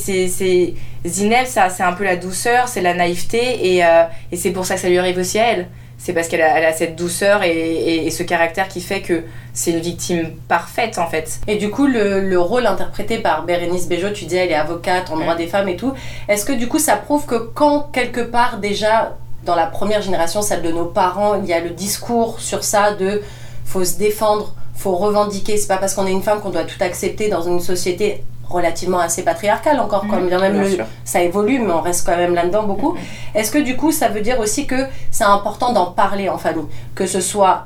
Zineb, 1.05 1.45
ça, 1.45 1.69
c'est 1.69 1.83
un 1.83 1.93
peu 1.93 2.03
la 2.03 2.15
douceur, 2.15 2.67
c'est 2.67 2.81
la 2.81 2.93
naïveté, 2.93 3.77
et, 3.77 3.83
et 4.31 4.35
c'est 4.35 4.51
pour 4.51 4.65
ça 4.65 4.75
que 4.75 4.81
ça 4.81 4.89
lui 4.89 4.97
arrive 4.97 5.17
aussi 5.17 5.37
à 5.37 5.51
elle 5.51 5.67
c'est 6.03 6.13
parce 6.13 6.27
qu'elle 6.27 6.41
a, 6.41 6.57
elle 6.57 6.65
a, 6.65 6.73
cette 6.73 6.95
douceur 6.95 7.43
et, 7.43 8.05
et, 8.07 8.09
ce 8.09 8.23
caractère 8.23 8.67
qui 8.67 8.81
fait 8.81 9.01
que 9.01 9.23
c'est 9.53 9.69
une 9.69 9.79
victime 9.79 10.31
parfaite 10.47 10.97
en 10.97 11.07
fait. 11.07 11.39
Et 11.47 11.57
du 11.57 11.69
coup, 11.69 11.85
le, 11.85 12.27
le 12.27 12.39
rôle 12.39 12.65
interprété 12.65 13.19
par 13.19 13.45
Bérénice 13.45 13.87
Bejo, 13.87 14.09
tu 14.09 14.25
disais 14.25 14.45
elle 14.45 14.51
est 14.51 14.55
avocate 14.55 15.11
en 15.11 15.17
droit 15.17 15.35
des 15.35 15.45
femmes 15.45 15.69
et 15.69 15.75
tout, 15.75 15.93
est-ce 16.27 16.43
que 16.43 16.53
du 16.53 16.67
coup 16.67 16.79
ça 16.79 16.95
prouve 16.95 17.27
que 17.27 17.35
quand 17.35 17.91
quelque 17.93 18.21
part 18.21 18.57
déjà 18.57 19.15
dans 19.45 19.55
la 19.55 19.67
première 19.67 20.01
génération, 20.01 20.41
celle 20.41 20.63
de 20.63 20.71
nos 20.71 20.85
parents, 20.85 21.35
il 21.35 21.47
y 21.47 21.53
a 21.53 21.59
le 21.59 21.69
discours 21.69 22.39
sur 22.39 22.63
ça 22.63 22.93
de 22.93 23.21
faut 23.65 23.85
se 23.85 23.97
défendre, 23.97 24.55
faut 24.75 24.95
revendiquer, 24.95 25.57
c'est 25.57 25.67
pas 25.67 25.77
parce 25.77 25.93
qu'on 25.93 26.07
est 26.07 26.11
une 26.11 26.23
femme 26.23 26.41
qu'on 26.41 26.49
doit 26.49 26.63
tout 26.63 26.81
accepter 26.83 27.29
dans 27.29 27.43
une 27.43 27.59
société 27.59 28.23
relativement 28.51 28.99
assez 28.99 29.23
patriarcal 29.23 29.79
encore, 29.79 30.07
comme 30.07 30.27
bien 30.27 30.39
même 30.39 30.61
le, 30.61 30.77
ça 31.03 31.21
évolue, 31.21 31.59
mais 31.59 31.71
on 31.71 31.81
reste 31.81 32.05
quand 32.05 32.17
même 32.17 32.35
là-dedans 32.35 32.63
beaucoup. 32.63 32.95
Est-ce 33.33 33.51
que 33.51 33.57
du 33.57 33.75
coup, 33.75 33.91
ça 33.91 34.09
veut 34.09 34.21
dire 34.21 34.39
aussi 34.39 34.67
que 34.67 34.87
c'est 35.09 35.23
important 35.23 35.73
d'en 35.73 35.87
parler 35.87 36.29
en 36.29 36.37
famille, 36.37 36.65
que 36.95 37.05
ce 37.05 37.21
soit 37.21 37.65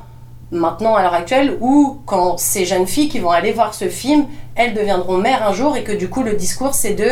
maintenant 0.52 0.96
à 0.96 1.02
l'heure 1.02 1.14
actuelle 1.14 1.58
ou 1.60 2.00
quand 2.06 2.38
ces 2.38 2.66
jeunes 2.66 2.88
filles 2.88 3.10
qui 3.10 3.20
vont 3.20 3.32
aller 3.32 3.52
voir 3.52 3.74
ce 3.74 3.90
film, 3.90 4.26
elles 4.56 4.74
deviendront 4.74 5.18
mères 5.18 5.48
un 5.48 5.54
jour 5.54 5.76
et 5.76 5.84
que 5.84 5.92
du 5.92 6.10
coup 6.10 6.24
le 6.24 6.34
discours 6.34 6.74
c'est 6.74 6.94
de 6.94 7.10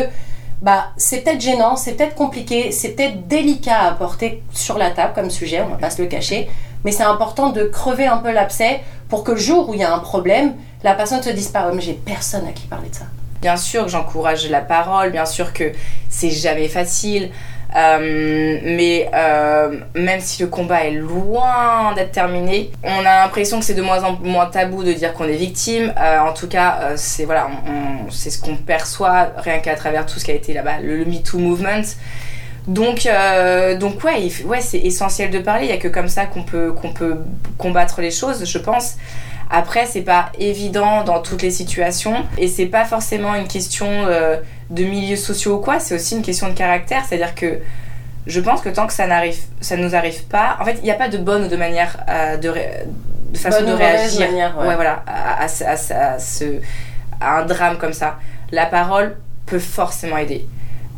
bah 0.62 0.86
c'est 0.96 1.22
peut-être 1.22 1.42
gênant, 1.42 1.76
c'est 1.76 1.94
peut-être 1.94 2.16
compliqué, 2.16 2.72
c'est 2.72 2.90
peut-être 2.90 3.28
délicat 3.28 3.82
à 3.82 3.92
porter 3.92 4.44
sur 4.54 4.78
la 4.78 4.92
table 4.92 5.14
comme 5.14 5.30
sujet, 5.30 5.62
on 5.62 5.70
va 5.70 5.76
pas 5.76 5.90
se 5.90 6.02
le 6.02 6.08
cacher, 6.08 6.50
mais 6.86 6.92
c'est 6.92 7.04
important 7.04 7.50
de 7.50 7.64
crever 7.66 8.06
un 8.06 8.18
peu 8.18 8.32
l'abcès 8.32 8.82
pour 9.10 9.24
que 9.24 9.32
le 9.32 9.38
jour 9.38 9.70
où 9.70 9.74
il 9.74 9.82
y 9.82 9.84
a 9.84 9.94
un 9.94 10.00
problème, 10.00 10.54
la 10.84 10.94
personne 10.94 11.22
se 11.22 11.30
dise 11.30 11.50
pas 11.50 11.70
mais 11.74 11.82
j'ai 11.82 11.94
personne 11.94 12.48
à 12.48 12.52
qui 12.52 12.68
parler 12.68 12.90
de 12.90 12.96
ça. 12.96 13.06
Bien 13.44 13.58
sûr 13.58 13.84
que 13.84 13.92
j'encourage 13.92 14.50
la 14.50 14.62
parole, 14.62 15.12
bien 15.12 15.26
sûr 15.26 15.52
que 15.52 15.74
c'est 16.08 16.30
jamais 16.30 16.70
facile. 16.70 17.30
Euh, 17.76 18.58
mais 18.64 19.10
euh, 19.14 19.80
même 19.96 20.22
si 20.22 20.44
le 20.44 20.48
combat 20.48 20.86
est 20.86 20.92
loin 20.92 21.92
d'être 21.94 22.14
terminé, 22.14 22.72
on 22.86 23.00
a 23.00 23.24
l'impression 23.24 23.60
que 23.60 23.66
c'est 23.66 23.74
de 23.74 23.82
moins 23.82 24.02
en 24.06 24.14
moins 24.14 24.46
tabou 24.46 24.82
de 24.86 24.94
dire 24.94 25.14
qu'on 25.14 25.26
est 25.26 25.36
victime. 25.36 25.94
Euh, 26.00 26.20
en 26.20 26.32
tout 26.32 26.48
cas, 26.48 26.96
c'est 26.96 27.26
ce 27.26 28.42
qu'on 28.42 28.56
perçoit 28.56 29.34
rien 29.36 29.60
qu'à 29.60 29.76
travers 29.76 30.06
tout 30.06 30.20
ce 30.20 30.24
qui 30.24 30.32
a 30.32 30.36
été 30.36 30.54
là-bas, 30.54 30.80
le, 30.82 30.96
le 30.96 31.04
MeToo 31.04 31.38
movement. 31.38 31.84
Donc, 32.68 33.10
donc 33.78 34.06
ouais, 34.06 34.32
ouais 34.46 34.62
c'est 34.62 34.80
essentiel 34.80 35.32
de 35.32 35.40
parler. 35.40 35.66
Il 35.66 35.68
n'y 35.68 35.74
a 35.74 35.80
que 35.80 35.90
comme 35.90 36.08
ça 36.08 36.28
qu'on 36.28 36.44
peut, 36.44 36.72
qu'on 36.72 36.94
peut 36.94 37.18
combattre 37.58 38.00
les 38.00 38.12
choses, 38.12 38.46
je 38.46 38.58
pense. 38.58 38.96
Après, 39.50 39.86
c'est 39.86 40.02
pas 40.02 40.32
évident 40.40 41.04
dans 41.04 41.22
toutes 41.22 41.42
les 41.42 41.52
situations 41.52 42.26
et 42.38 42.48
c'est 42.48 42.66
pas 42.66 42.86
forcément 42.86 43.36
une 43.36 43.48
question 43.48 43.88
euh, 43.88 44.38
de 44.70 44.84
milieux 44.84 45.16
sociaux 45.16 45.56
ou 45.56 45.60
quoi, 45.60 45.80
c'est 45.80 45.96
aussi 45.96 46.16
une 46.16 46.24
question 46.24 46.50
de 46.50 46.54
caractère. 46.54 47.04
C'est-à-dire 47.08 47.36
que 47.36 47.60
je 48.26 48.40
pense 48.40 48.62
que 48.62 48.70
tant 48.70 48.88
que 48.88 48.94
ça 48.94 49.06
n'arrive, 49.06 49.38
ça 49.62 49.76
nous 49.76 49.96
arrive 49.96 50.24
pas, 50.26 50.58
en 50.60 50.66
fait, 50.66 50.78
il 50.80 50.84
n'y 50.84 50.92
a 50.92 50.96
pas 50.96 51.10
de 51.10 51.18
bonne 51.18 51.44
ou 51.44 51.48
de 51.48 51.56
manière 51.56 51.98
euh, 52.10 52.38
de, 52.38 52.54
de, 53.32 53.38
façon 53.38 53.60
bonne 53.60 53.72
de 53.72 53.78
réagir. 53.78 54.28
Manière, 54.28 54.58
ouais. 54.58 54.68
ouais. 54.68 54.76
voilà, 54.76 55.04
à, 55.06 55.44
à, 55.44 55.46
à, 55.46 56.20
ce, 56.20 56.46
à 57.20 57.40
un 57.40 57.46
drame 57.46 57.78
comme 57.78 57.94
ça. 57.94 58.18
La 58.52 58.66
parole 58.66 59.18
peut 59.46 59.60
forcément 59.60 60.18
aider. 60.18 60.46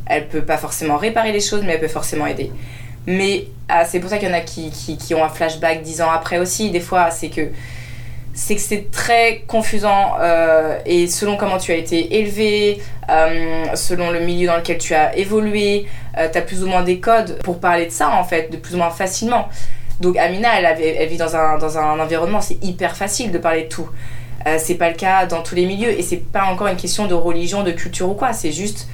Elle 0.05 0.27
peut 0.27 0.43
pas 0.43 0.57
forcément 0.57 0.97
réparer 0.97 1.31
les 1.31 1.41
choses, 1.41 1.63
mais 1.63 1.73
elle 1.73 1.79
peut 1.79 1.87
forcément 1.87 2.27
aider. 2.27 2.51
Mais 3.07 3.47
ah, 3.69 3.85
c'est 3.85 3.99
pour 3.99 4.09
ça 4.09 4.17
qu'il 4.17 4.29
y 4.29 4.31
en 4.31 4.35
a 4.35 4.41
qui, 4.41 4.69
qui, 4.69 4.97
qui, 4.97 5.13
ont 5.15 5.23
un 5.23 5.29
flashback 5.29 5.81
dix 5.81 6.01
ans 6.01 6.11
après 6.11 6.37
aussi. 6.37 6.69
Des 6.71 6.79
fois, 6.79 7.11
c'est 7.11 7.29
que 7.29 7.49
c'est 8.35 8.55
que 8.55 8.61
c'est 8.61 8.91
très 8.91 9.43
confusant 9.47 10.17
euh, 10.19 10.77
et 10.85 11.07
selon 11.07 11.37
comment 11.37 11.57
tu 11.57 11.71
as 11.71 11.75
été 11.75 12.19
élevé, 12.19 12.81
euh, 13.09 13.63
selon 13.75 14.11
le 14.11 14.19
milieu 14.19 14.47
dans 14.47 14.57
lequel 14.57 14.77
tu 14.77 14.93
as 14.93 15.17
évolué, 15.17 15.87
euh, 16.17 16.27
tu 16.29 16.37
as 16.37 16.41
plus 16.41 16.61
ou 16.61 16.67
moins 16.67 16.83
des 16.83 16.99
codes 16.99 17.39
pour 17.43 17.61
parler 17.61 17.85
de 17.85 17.91
ça 17.91 18.11
en 18.11 18.25
fait, 18.25 18.51
de 18.51 18.57
plus 18.57 18.75
ou 18.75 18.77
moins 18.77 18.89
facilement. 18.89 19.47
Donc 20.01 20.17
Amina, 20.17 20.59
elle, 20.59 21.07
vit 21.07 21.15
dans 21.15 21.33
un, 21.37 21.57
dans 21.57 21.77
un 21.77 21.97
environnement, 21.97 22.41
c'est 22.41 22.61
hyper 22.61 22.97
facile 22.97 23.31
de 23.31 23.37
parler 23.37 23.63
de 23.63 23.69
tout. 23.69 23.89
Euh, 24.45 24.57
c'est 24.59 24.75
pas 24.75 24.89
le 24.89 24.95
cas 24.95 25.25
dans 25.25 25.41
tous 25.41 25.55
les 25.55 25.65
milieux 25.65 25.89
et 25.89 26.01
c'est 26.01 26.17
pas 26.17 26.43
encore 26.43 26.67
une 26.67 26.75
question 26.75 27.07
de 27.07 27.13
religion, 27.13 27.63
de 27.63 27.71
culture 27.71 28.09
ou 28.09 28.15
quoi, 28.15 28.33
c'est 28.33 28.51
juste 28.51 28.89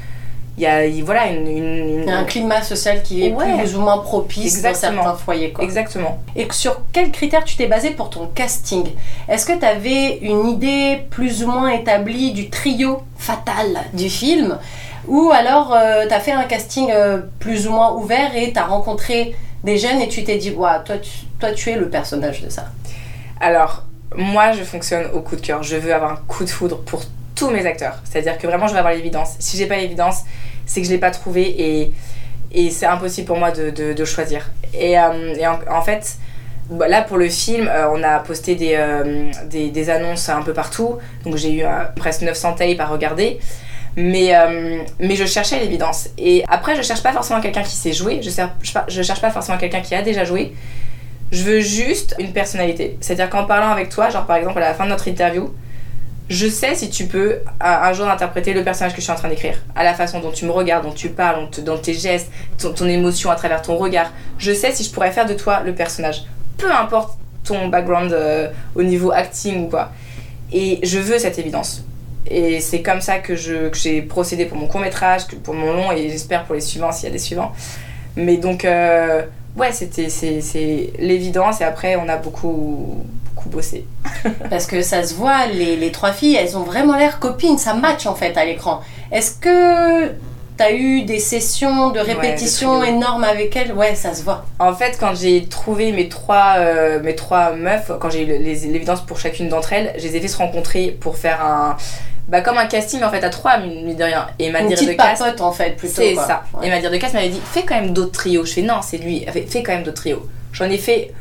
il 0.57 0.63
y 0.63 0.67
a 0.67 0.81
voilà 1.03 1.27
une, 1.27 1.47
une, 1.47 2.09
un 2.09 2.23
climat 2.25 2.61
social 2.61 3.01
qui 3.01 3.25
est 3.25 3.33
Ouais. 3.33 3.57
plus 3.57 3.75
ou 3.75 3.81
moins 3.81 3.97
propice 3.99 4.55
Exactement. 4.55 4.97
dans 4.97 5.03
certains 5.03 5.17
foyers. 5.17 5.51
Quoi. 5.51 5.63
Exactement. 5.63 6.19
Et 6.35 6.45
sur 6.51 6.81
quels 6.91 7.11
critères 7.11 7.43
tu 7.45 7.55
t'es 7.55 7.67
basé 7.67 7.91
pour 7.91 8.09
ton 8.09 8.27
casting? 8.27 8.85
Est-ce 9.29 9.45
que 9.45 9.57
tu 9.57 9.65
avais 9.65 10.17
une 10.17 10.47
idée 10.47 10.99
plus 11.09 11.43
ou 11.43 11.47
moins 11.51 11.69
établie 11.69 12.31
du 12.33 12.49
trio 12.49 13.01
fatal 13.17 13.79
du 13.93 14.09
film? 14.09 14.57
Ou 15.07 15.31
alors 15.33 15.73
euh, 15.73 16.05
tu 16.07 16.13
as 16.13 16.19
fait 16.19 16.31
un 16.33 16.43
casting 16.43 16.89
euh, 16.91 17.21
plus 17.39 17.67
ou 17.67 17.71
moins 17.71 17.93
ouvert 17.93 18.35
et 18.35 18.51
tu 18.53 18.59
as 18.59 18.65
rencontré 18.65 19.35
des 19.63 19.77
jeunes 19.77 20.01
et 20.01 20.07
tu 20.09 20.23
t'es 20.23 20.37
dit, 20.37 20.51
ouais, 20.51 20.69
toi, 20.85 20.97
tu, 20.97 21.11
toi 21.39 21.51
tu 21.53 21.69
es 21.71 21.75
le 21.75 21.89
personnage 21.89 22.41
de 22.41 22.49
ça? 22.49 22.65
Alors, 23.39 23.83
moi 24.15 24.51
je 24.51 24.63
fonctionne 24.63 25.05
au 25.13 25.21
coup 25.21 25.35
de 25.35 25.41
cœur. 25.41 25.63
Je 25.63 25.75
veux 25.77 25.93
avoir 25.93 26.11
un 26.11 26.19
coup 26.27 26.43
de 26.43 26.49
foudre 26.49 26.77
pour 26.79 27.01
tous 27.35 27.49
mes 27.49 27.65
acteurs. 27.65 27.99
C'est-à-dire 28.03 28.37
que 28.37 28.47
vraiment 28.47 28.67
je 28.67 28.73
veux 28.73 28.79
avoir 28.79 28.93
l'évidence. 28.93 29.35
Si 29.39 29.57
j'ai 29.57 29.65
pas 29.65 29.77
l'évidence, 29.77 30.21
c'est 30.65 30.81
que 30.81 30.87
je 30.87 30.91
l'ai 30.91 30.99
pas 30.99 31.11
trouvé 31.11 31.43
et, 31.43 31.91
et 32.53 32.69
c'est 32.69 32.85
impossible 32.85 33.27
pour 33.27 33.37
moi 33.37 33.51
de, 33.51 33.69
de, 33.69 34.05
choisir. 34.05 34.51
Et, 34.73 34.97
euh, 34.97 35.33
en, 35.69 35.81
fait, 35.81 36.17
bah, 36.69 36.87
là 36.87 37.01
pour 37.01 37.17
le 37.17 37.29
film, 37.29 37.67
euh, 37.67 37.89
on 37.91 38.03
a 38.03 38.19
posté 38.19 38.55
des, 38.55 38.75
euh, 38.75 39.31
des, 39.45 39.69
des, 39.69 39.89
annonces 39.89 40.29
un 40.29 40.41
peu 40.41 40.53
partout. 40.53 40.97
Donc 41.23 41.37
j'ai 41.37 41.59
eu 41.59 41.63
presque 41.95 42.21
900 42.21 42.53
tapes 42.53 42.79
à 42.79 42.85
regarder. 42.85 43.39
Mais, 43.97 44.31
mais 44.99 45.17
je 45.17 45.25
cherchais 45.25 45.59
l'évidence. 45.59 46.07
Et 46.17 46.45
après, 46.47 46.77
je 46.77 46.81
cherche 46.81 47.03
pas 47.03 47.11
forcément 47.11 47.41
quelqu'un 47.41 47.63
qui 47.63 47.75
sait 47.75 47.91
jouer. 47.91 48.21
Je 48.21 48.29
cherche 48.29 48.51
je 48.87 49.01
cherche 49.01 49.19
pas 49.19 49.31
forcément 49.31 49.57
quelqu'un 49.57 49.81
qui 49.81 49.93
a 49.95 50.01
déjà 50.01 50.23
joué. 50.23 50.53
Je 51.33 51.43
veux 51.43 51.59
juste 51.59 52.15
une 52.17 52.31
personnalité. 52.31 52.97
C'est-à-dire 53.01 53.29
qu'en 53.29 53.43
parlant 53.43 53.69
avec 53.69 53.89
toi, 53.89 54.09
genre 54.09 54.25
par 54.25 54.37
exemple 54.37 54.59
à 54.59 54.61
la 54.61 54.73
fin 54.73 54.85
de 54.85 54.89
notre 54.89 55.09
interview, 55.09 55.53
je 56.31 56.47
sais 56.47 56.75
si 56.75 56.89
tu 56.89 57.07
peux 57.07 57.39
un, 57.59 57.91
jour 57.91 58.07
interpréter 58.07 58.53
le 58.53 58.63
personnage 58.63 58.93
que 58.93 58.99
je 58.99 59.03
suis 59.03 59.11
en 59.11 59.15
train 59.15 59.27
d'écrire, 59.27 59.57
à 59.75 59.83
la 59.83 59.93
façon 59.93 60.21
dont 60.21 60.31
tu 60.31 60.45
me 60.45 60.51
regardes, 60.51 60.85
dont 60.85 60.93
tu 60.93 61.09
parles, 61.09 61.49
dans 61.65 61.77
tes 61.77 61.93
gestes, 61.93 62.31
ton, 62.57 62.87
émotion 62.87 63.29
à 63.29 63.35
travers 63.35 63.61
ton 63.61 63.75
regard. 63.75 64.11
Je 64.37 64.53
sais 64.53 64.71
si 64.71 64.85
je 64.85 64.91
pourrais 64.91 65.11
faire 65.11 65.25
de 65.25 65.33
toi 65.33 65.61
le 65.65 65.75
personnage. 65.75 66.23
Peu 66.57 66.71
importe 66.71 67.17
ton 67.43 67.67
background 67.67 68.13
euh, 68.13 68.49
au 68.75 68.83
niveau 68.83 69.11
acting 69.11 69.65
ou 69.65 69.69
quoi. 69.69 69.91
Et 70.53 70.79
je 70.83 70.99
veux 70.99 71.19
cette 71.19 71.37
évidence. 71.37 71.83
Et 72.27 72.61
c'est 72.61 72.81
comme 72.81 73.01
ça 73.01 73.19
que 73.19 73.35
j'ai 73.35 74.01
procédé 74.01 74.45
pour 74.45 74.57
mon 74.57 74.67
court 74.67 74.79
métrage, 74.79 75.27
pour 75.43 75.53
mon 75.53 75.73
long 75.73 75.91
et 75.91 76.09
j'espère 76.09 76.45
pour 76.45 76.55
les 76.55 76.61
suivants 76.61 76.93
s'il 76.93 77.05
y 77.05 77.09
a 77.09 77.11
des 77.11 77.19
suivants. 77.19 77.51
Mais 78.15 78.37
donc, 78.37 78.63
euh, 78.63 79.23
ouais, 79.57 79.73
c'était 79.73 80.07
l'évidence 80.97 81.59
et 81.59 81.65
après 81.65 81.97
on 81.97 82.07
a 82.07 82.15
beaucoup, 82.15 83.05
beaucoup 83.41 83.49
bossé. 83.49 83.85
Parce 84.49 84.65
que 84.65 84.81
ça 84.81 85.03
se 85.03 85.13
voit, 85.13 85.47
les, 85.47 85.75
les 85.75 85.91
trois 85.91 86.11
filles, 86.11 86.35
elles 86.35 86.57
ont 86.57 86.63
vraiment 86.63 86.95
l'air 86.95 87.19
copines, 87.19 87.57
ça 87.57 87.73
match 87.73 88.05
en 88.05 88.15
fait 88.15 88.37
à 88.37 88.45
l'écran. 88.45 88.81
Est-ce 89.11 89.35
que 89.35 90.11
t'as 90.57 90.73
eu 90.73 91.03
des 91.03 91.19
sessions 91.19 91.89
de 91.89 91.99
répétition 91.99 92.83
énormes 92.83 93.23
avec 93.23 93.55
elles? 93.55 93.73
Ouais, 93.73 93.95
ça 93.95 94.13
se 94.13 94.23
voit. 94.23 94.45
En 94.59 94.73
fait, 94.73 94.97
quand 94.99 95.15
j'ai 95.15 95.45
trouvé 95.45 95.91
mes 95.91 96.09
trois, 96.09 96.55
euh, 96.57 97.01
mes 97.01 97.15
trois 97.15 97.53
meufs, 97.53 97.91
quand 97.99 98.09
j'ai 98.09 98.23
eu 98.23 98.25
l'évidence 98.25 99.01
pour 99.01 99.19
chacune 99.19 99.49
d'entre 99.49 99.73
elles, 99.73 99.93
je 99.97 100.03
les 100.03 100.15
ai 100.15 100.19
fait 100.21 100.27
se 100.27 100.37
rencontrer 100.37 100.97
pour 100.99 101.17
faire 101.17 101.43
un. 101.43 101.77
Bah, 102.27 102.39
comme 102.39 102.57
un 102.57 102.67
casting 102.67 103.03
en 103.03 103.09
fait 103.09 103.23
à 103.23 103.29
trois, 103.29 103.57
mine 103.57 103.95
de 103.95 104.03
rien. 104.03 104.27
Et 104.39 104.51
ma 104.51 104.61
Une 104.61 104.69
dire 104.69 104.77
de 104.79 104.93
papote 104.93 105.41
en 105.41 105.51
fait, 105.51 105.75
plutôt. 105.75 105.95
C'est 105.95 106.15
ça. 106.15 106.43
Ouais. 106.53 106.67
Et 106.67 106.69
ma 106.69 106.79
dire 106.79 106.89
de 106.91 106.95
cast 106.97 107.13
m'avait 107.13 107.29
dit 107.29 107.41
fais 107.43 107.63
quand 107.63 107.75
même 107.75 107.91
d'autres 107.91 108.11
trios. 108.11 108.45
Je 108.45 108.53
fais 108.53 108.61
non, 108.61 108.81
c'est 108.81 108.99
lui. 108.99 109.25
Fait 109.25 109.45
fais 109.49 109.63
quand 109.63 109.73
même 109.73 109.83
d'autres 109.83 110.01
trios. 110.01 110.25
J'en 110.53 110.65
ai 110.65 110.77
fait 110.77 111.13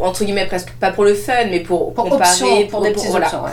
entre 0.00 0.24
guillemets 0.24 0.46
presque 0.46 0.70
pas 0.72 0.90
pour 0.90 1.04
le 1.04 1.14
fun, 1.14 1.32
mais 1.50 1.60
pour, 1.60 1.92
Pour 1.94 2.04
comparer, 2.04 2.28
option, 2.30 2.66
pour, 2.68 2.80
des 2.82 2.90
petites 2.92 3.10
voilà. 3.10 3.26
options. 3.26 3.42
ouais. 3.44 3.50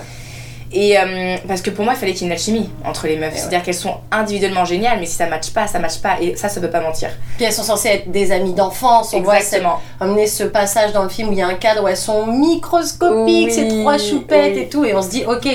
Et 0.71 0.95
euh, 0.99 1.35
parce 1.47 1.63
que 1.63 1.71
pour 1.71 1.83
moi, 1.83 1.95
il 1.95 1.99
fallait 1.99 2.13
qu'il 2.13 2.21
y 2.21 2.25
ait 2.25 2.27
une 2.27 2.33
alchimie 2.33 2.69
entre 2.85 3.07
les 3.07 3.17
meufs. 3.17 3.35
C'est-à-dire 3.35 3.63
qu'elles 3.63 3.73
sont 3.73 3.95
individuellement 4.11 4.65
géniales, 4.65 4.99
mais 4.99 5.07
si 5.07 5.15
ça 5.15 5.25
matche 5.25 5.49
pas, 5.51 5.65
ça 5.65 5.79
match 5.79 5.97
pas. 5.97 6.17
Et 6.21 6.35
ça, 6.35 6.47
ça 6.47 6.61
peut 6.61 6.69
pas 6.69 6.81
mentir. 6.81 7.09
Puis 7.37 7.45
elles 7.45 7.53
sont 7.53 7.63
censées 7.63 7.87
être 7.89 8.11
des 8.11 8.31
amies 8.31 8.53
d'enfance. 8.53 9.11
On 9.15 9.21
voit 9.21 9.37
Exactement. 9.39 9.79
amener 9.99 10.27
ce 10.27 10.43
passage 10.43 10.93
dans 10.93 11.01
le 11.01 11.09
film 11.09 11.29
où 11.29 11.31
il 11.31 11.39
y 11.39 11.41
a 11.41 11.47
un 11.47 11.55
cadre 11.55 11.83
où 11.83 11.87
elles 11.87 11.97
sont 11.97 12.27
microscopiques, 12.27 13.47
Oui, 13.47 13.51
ces 13.51 13.67
trois 13.67 13.97
choupettes 13.97 14.53
oui. 14.55 14.61
et 14.61 14.69
tout, 14.69 14.85
et 14.85 14.93
on 14.93 15.01
se 15.01 15.09
dit, 15.09 15.23
ok, 15.25 15.47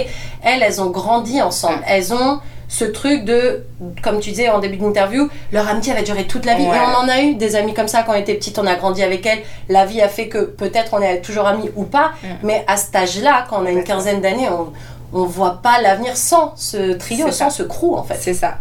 elles, 0.43 0.63
elles 0.63 0.81
ont 0.81 0.91
grandi 0.91 1.41
ensemble. 1.41 1.79
Mm. 1.79 1.85
Elles 1.87 2.13
ont 2.13 2.41
ce 2.69 2.85
truc 2.85 3.25
de, 3.25 3.65
comme 4.03 4.21
tu 4.21 4.31
disais 4.31 4.49
en 4.49 4.59
début 4.59 4.77
d'interview, 4.79 5.29
leur 5.53 5.69
amitié 5.69 5.93
va 5.93 6.03
durer 6.03 6.25
toute 6.25 6.45
la 6.47 6.55
vie. 6.55 6.65
Ouais. 6.65 6.77
Et 6.77 6.81
on 6.81 6.99
en 7.05 7.09
a 7.09 7.21
eu 7.21 7.35
des 7.35 7.57
amis 7.57 7.75
comme 7.75 7.89
ça 7.89 8.03
quand 8.03 8.13
on 8.13 8.17
était 8.17 8.35
petite, 8.35 8.59
on 8.59 8.67
a 8.67 8.75
grandi 8.75 9.03
avec 9.03 9.25
elles. 9.27 9.41
La 9.69 9.85
vie 9.87 10.01
a 10.03 10.09
fait 10.09 10.29
que 10.29 10.39
peut-être 10.39 10.95
on 10.95 11.01
est 11.03 11.21
toujours 11.21 11.47
amis 11.47 11.71
ou 11.77 11.85
pas, 11.85 12.13
Mm. 12.23 12.27
mais 12.43 12.65
à 12.67 12.77
cet 12.77 12.95
âge-là, 12.97 13.47
quand 13.49 13.63
on 13.63 13.67
a 13.67 13.71
une 13.71 13.85
quinzaine 13.85 14.21
d'années, 14.21 14.49
on 14.51 14.73
on 15.17 15.27
voit 15.27 15.61
pas 15.63 15.81
l'avenir 15.81 16.17
sans 16.17 16.55
ce 16.57 16.95
trio, 16.95 17.27
sans 17.31 17.49
ça. 17.49 17.51
ce 17.51 17.63
crew 17.63 17.95
en 17.95 18.03
fait. 18.03 18.17
C'est 18.21 18.35
ça. 18.35 18.57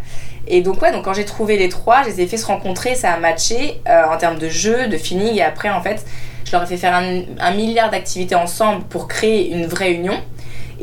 Et 0.48 0.62
donc 0.62 0.82
ouais, 0.84 0.92
donc 0.92 1.06
quand 1.06 1.14
j'ai 1.14 1.26
trouvé 1.26 1.58
les 1.58 1.68
trois, 1.70 2.04
je 2.04 2.10
les 2.10 2.22
ai 2.22 2.28
fait 2.28 2.38
se 2.38 2.46
rencontrer, 2.46 2.94
ça 2.94 3.12
a 3.14 3.18
matché 3.18 3.82
euh, 3.90 4.04
en 4.14 4.18
termes 4.18 4.38
de 4.38 4.50
jeu, 4.50 4.88
de 4.88 4.98
feeling, 4.98 5.36
et 5.38 5.42
après 5.42 5.70
en 5.72 5.82
fait, 5.82 6.06
je 6.46 6.52
leur 6.52 6.62
ai 6.62 6.68
fait 6.68 6.78
faire 6.78 6.94
un, 6.94 7.22
un 7.40 7.52
milliard 7.56 7.90
d'activités 7.90 8.36
ensemble 8.36 8.84
pour 8.84 9.08
créer 9.08 9.50
une 9.52 9.66
vraie 9.66 9.94
union. 9.94 10.14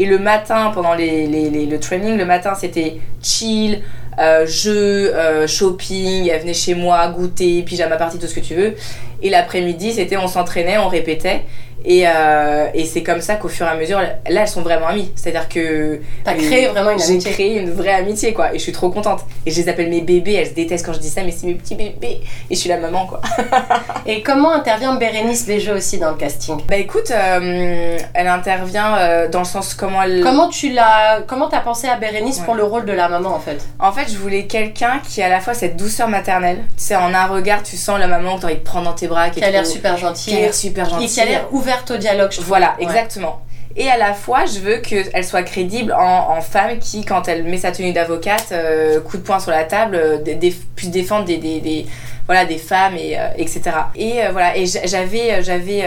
Et 0.00 0.07
le 0.07 0.19
matin, 0.19 0.71
pendant 0.75 0.95
les, 0.95 1.26
les- 1.26 1.66
le 1.66 1.78
training, 1.78 2.16
le 2.16 2.25
matin 2.25 2.54
c'était 2.54 2.97
chill, 3.23 3.83
euh, 4.19 4.47
jeu, 4.47 5.14
euh, 5.14 5.47
shopping, 5.47 6.28
elle 6.28 6.40
venait 6.40 6.54
chez 6.54 6.75
moi, 6.75 7.07
goûter, 7.09 7.62
pyjama 7.62 7.97
party, 7.97 8.19
tout 8.19 8.26
ce 8.26 8.35
que 8.35 8.40
tu 8.40 8.54
veux. 8.54 8.75
Et 9.23 9.28
l'après-midi, 9.30 9.92
c'était 9.92 10.16
on 10.16 10.26
s'entraînait, 10.26 10.78
on 10.78 10.88
répétait. 10.88 11.42
Et, 11.84 12.04
euh, 12.06 12.66
et 12.75 12.84
c'est 12.84 13.02
comme 13.02 13.20
ça 13.20 13.37
qu'au 13.37 13.49
fur 13.49 13.66
et 13.66 13.68
à 13.70 13.75
mesure, 13.75 13.99
là 14.00 14.10
elles 14.26 14.49
sont 14.49 14.62
vraiment 14.62 14.87
amies. 14.88 15.10
C'est-à-dire 15.16 15.49
que 15.49 16.00
T'as 16.25 16.34
créé 16.34 16.66
vraiment 16.68 16.90
une 16.90 16.99
j'ai 16.99 17.10
amitié. 17.12 17.32
créé 17.32 17.58
une 17.58 17.70
vraie 17.72 17.94
amitié 17.94 18.32
quoi. 18.34 18.54
Et 18.54 18.58
je 18.58 18.62
suis 18.62 18.72
trop 18.72 18.90
contente. 18.90 19.20
Et 19.46 19.50
je 19.50 19.60
les 19.60 19.68
appelle 19.68 19.88
mes 19.90 20.00
bébés 20.02 20.34
elles 20.34 20.49
se 20.49 20.54
détestent 20.54 20.84
quand 20.87 20.92
je 20.92 20.99
dis 21.00 21.08
ça 21.08 21.22
mais 21.22 21.30
c'est 21.32 21.46
mes 21.46 21.54
petits 21.54 21.75
bébés. 21.75 22.20
Et 22.50 22.54
je 22.54 22.60
suis 22.60 22.68
la 22.68 22.76
maman 22.78 23.06
quoi. 23.06 23.20
Et 24.06 24.22
comment 24.22 24.52
intervient 24.52 24.94
Bérénice 24.96 25.46
Léger 25.46 25.72
aussi 25.72 25.99
dans 25.99 26.10
le 26.10 26.16
casting? 26.16 26.58
Bah 26.68 26.76
écoute 26.76 27.10
euh, 27.10 27.99
elle 28.14 28.28
intervient 28.28 28.96
euh, 28.99 29.28
dans 29.28 29.40
le 29.40 29.44
sens 29.44 29.75
comment 29.75 30.02
elle 30.02 30.20
Comment 30.22 30.49
tu 30.49 30.72
l'as, 30.72 31.22
comment 31.26 31.49
t'as 31.49 31.60
pensé 31.60 31.88
à 31.88 31.96
Bérénice 31.96 32.38
Ouais. 32.40 32.44
pour 32.44 32.54
le 32.54 32.64
rôle 32.64 32.84
de 32.84 32.92
la 32.92 33.08
maman 33.08 33.34
en 33.34 33.40
fait? 33.40 33.58
En 33.78 33.92
fait 33.92 34.10
je 34.10 34.16
voulais 34.18 34.46
quelqu'un 34.46 35.00
qui 35.08 35.22
a 35.22 35.26
à 35.26 35.28
la 35.28 35.40
fois 35.40 35.54
cette 35.54 35.76
douceur 35.76 36.08
maternelle 36.08 36.58
tu 36.76 36.84
sais 36.84 36.96
en 36.96 37.12
un 37.14 37.26
regard 37.26 37.62
tu 37.62 37.76
sens 37.76 37.99
la 37.99 38.06
maman 38.06 38.37
que 38.37 38.42
t'as 38.42 38.46
envie 38.49 38.56
de 38.56 38.60
prendre 38.60 38.87
dans 38.87 38.92
tes 38.94 39.06
bras 39.08 39.30
Qui 39.30 39.42
a 39.44 39.50
l'air 39.50 39.66
super 39.66 39.94
qui 39.94 40.04
a 40.04 40.08
gentille 40.08 40.34
l'air 40.34 40.54
super 40.54 40.87
et 40.87 40.90
gentille 40.90 41.08
qui 41.08 41.20
a 41.20 41.25
l'air 41.25 41.46
ouverte 41.52 41.70
au 41.91 41.97
dialogue. 41.97 42.31
je. 42.33 42.41
Voilà, 42.43 42.75
Ouais. 42.79 42.85
exactement. 42.85 43.41
Et 43.77 43.89
à 43.89 43.97
la 43.97 44.15
fois, 44.15 44.47
je 44.47 44.59
veux 44.59 44.79
qu'elle 44.79 45.25
soit 45.25 45.45
crédible 45.45 45.93
en, 45.93 46.31
en 46.37 46.41
femme 46.41 46.79
qui, 46.81 47.05
quand 47.05 47.29
elle 47.29 47.45
met 47.45 47.57
sa 47.59 47.71
tenue 47.71 47.93
d'avocate, 47.93 48.47
euh, 48.53 49.00
coup 49.00 49.17
de 49.17 49.23
poing 49.23 49.39
sur 49.39 49.53
la 49.53 49.62
table, 49.65 49.95
euh, 49.95 50.19
dé- 50.19 50.55
puisse 50.75 50.91
défendre 50.91 51.25
des, 51.25 51.37
des, 51.37 51.61
des- 51.61 51.87
voilà, 52.27 52.45
des 52.45 52.59
femmes, 52.59 52.97
et, 52.97 53.17
euh, 53.17 53.29
etc. 53.37 53.62
Et 53.95 54.25
euh, 54.25 54.31
voilà, 54.33 54.57
et 54.57 54.67
j'avais, 54.67 55.43
j'avais 55.43 55.85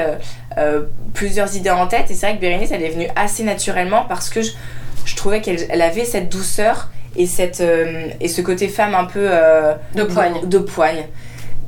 plusieurs 1.13 1.55
idées 1.55 1.69
en 1.71 1.87
tête, 1.87 2.09
et 2.09 2.13
c'est 2.13 2.25
vrai 2.27 2.35
que 2.35 2.41
Bérénice, 2.41 2.71
elle 2.71 2.83
est 2.83 2.89
venue 2.89 3.07
assez 3.15 3.43
naturellement 3.43 4.05
parce 4.07 4.29
que 4.29 4.41
je, 4.41 4.51
je 5.05 5.15
trouvais 5.15 5.41
qu'elle 5.41 5.65
elle 5.69 5.81
avait 5.81 6.05
cette 6.05 6.29
douceur 6.29 6.89
et, 7.15 7.27
cette, 7.27 7.61
et 8.21 8.27
ce 8.27 8.41
côté 8.41 8.67
femme 8.69 8.95
un 8.95 9.05
peu... 9.05 9.29
De 9.93 10.03
poigne. 10.03 10.47
De 10.47 10.57
poigne. 10.57 11.05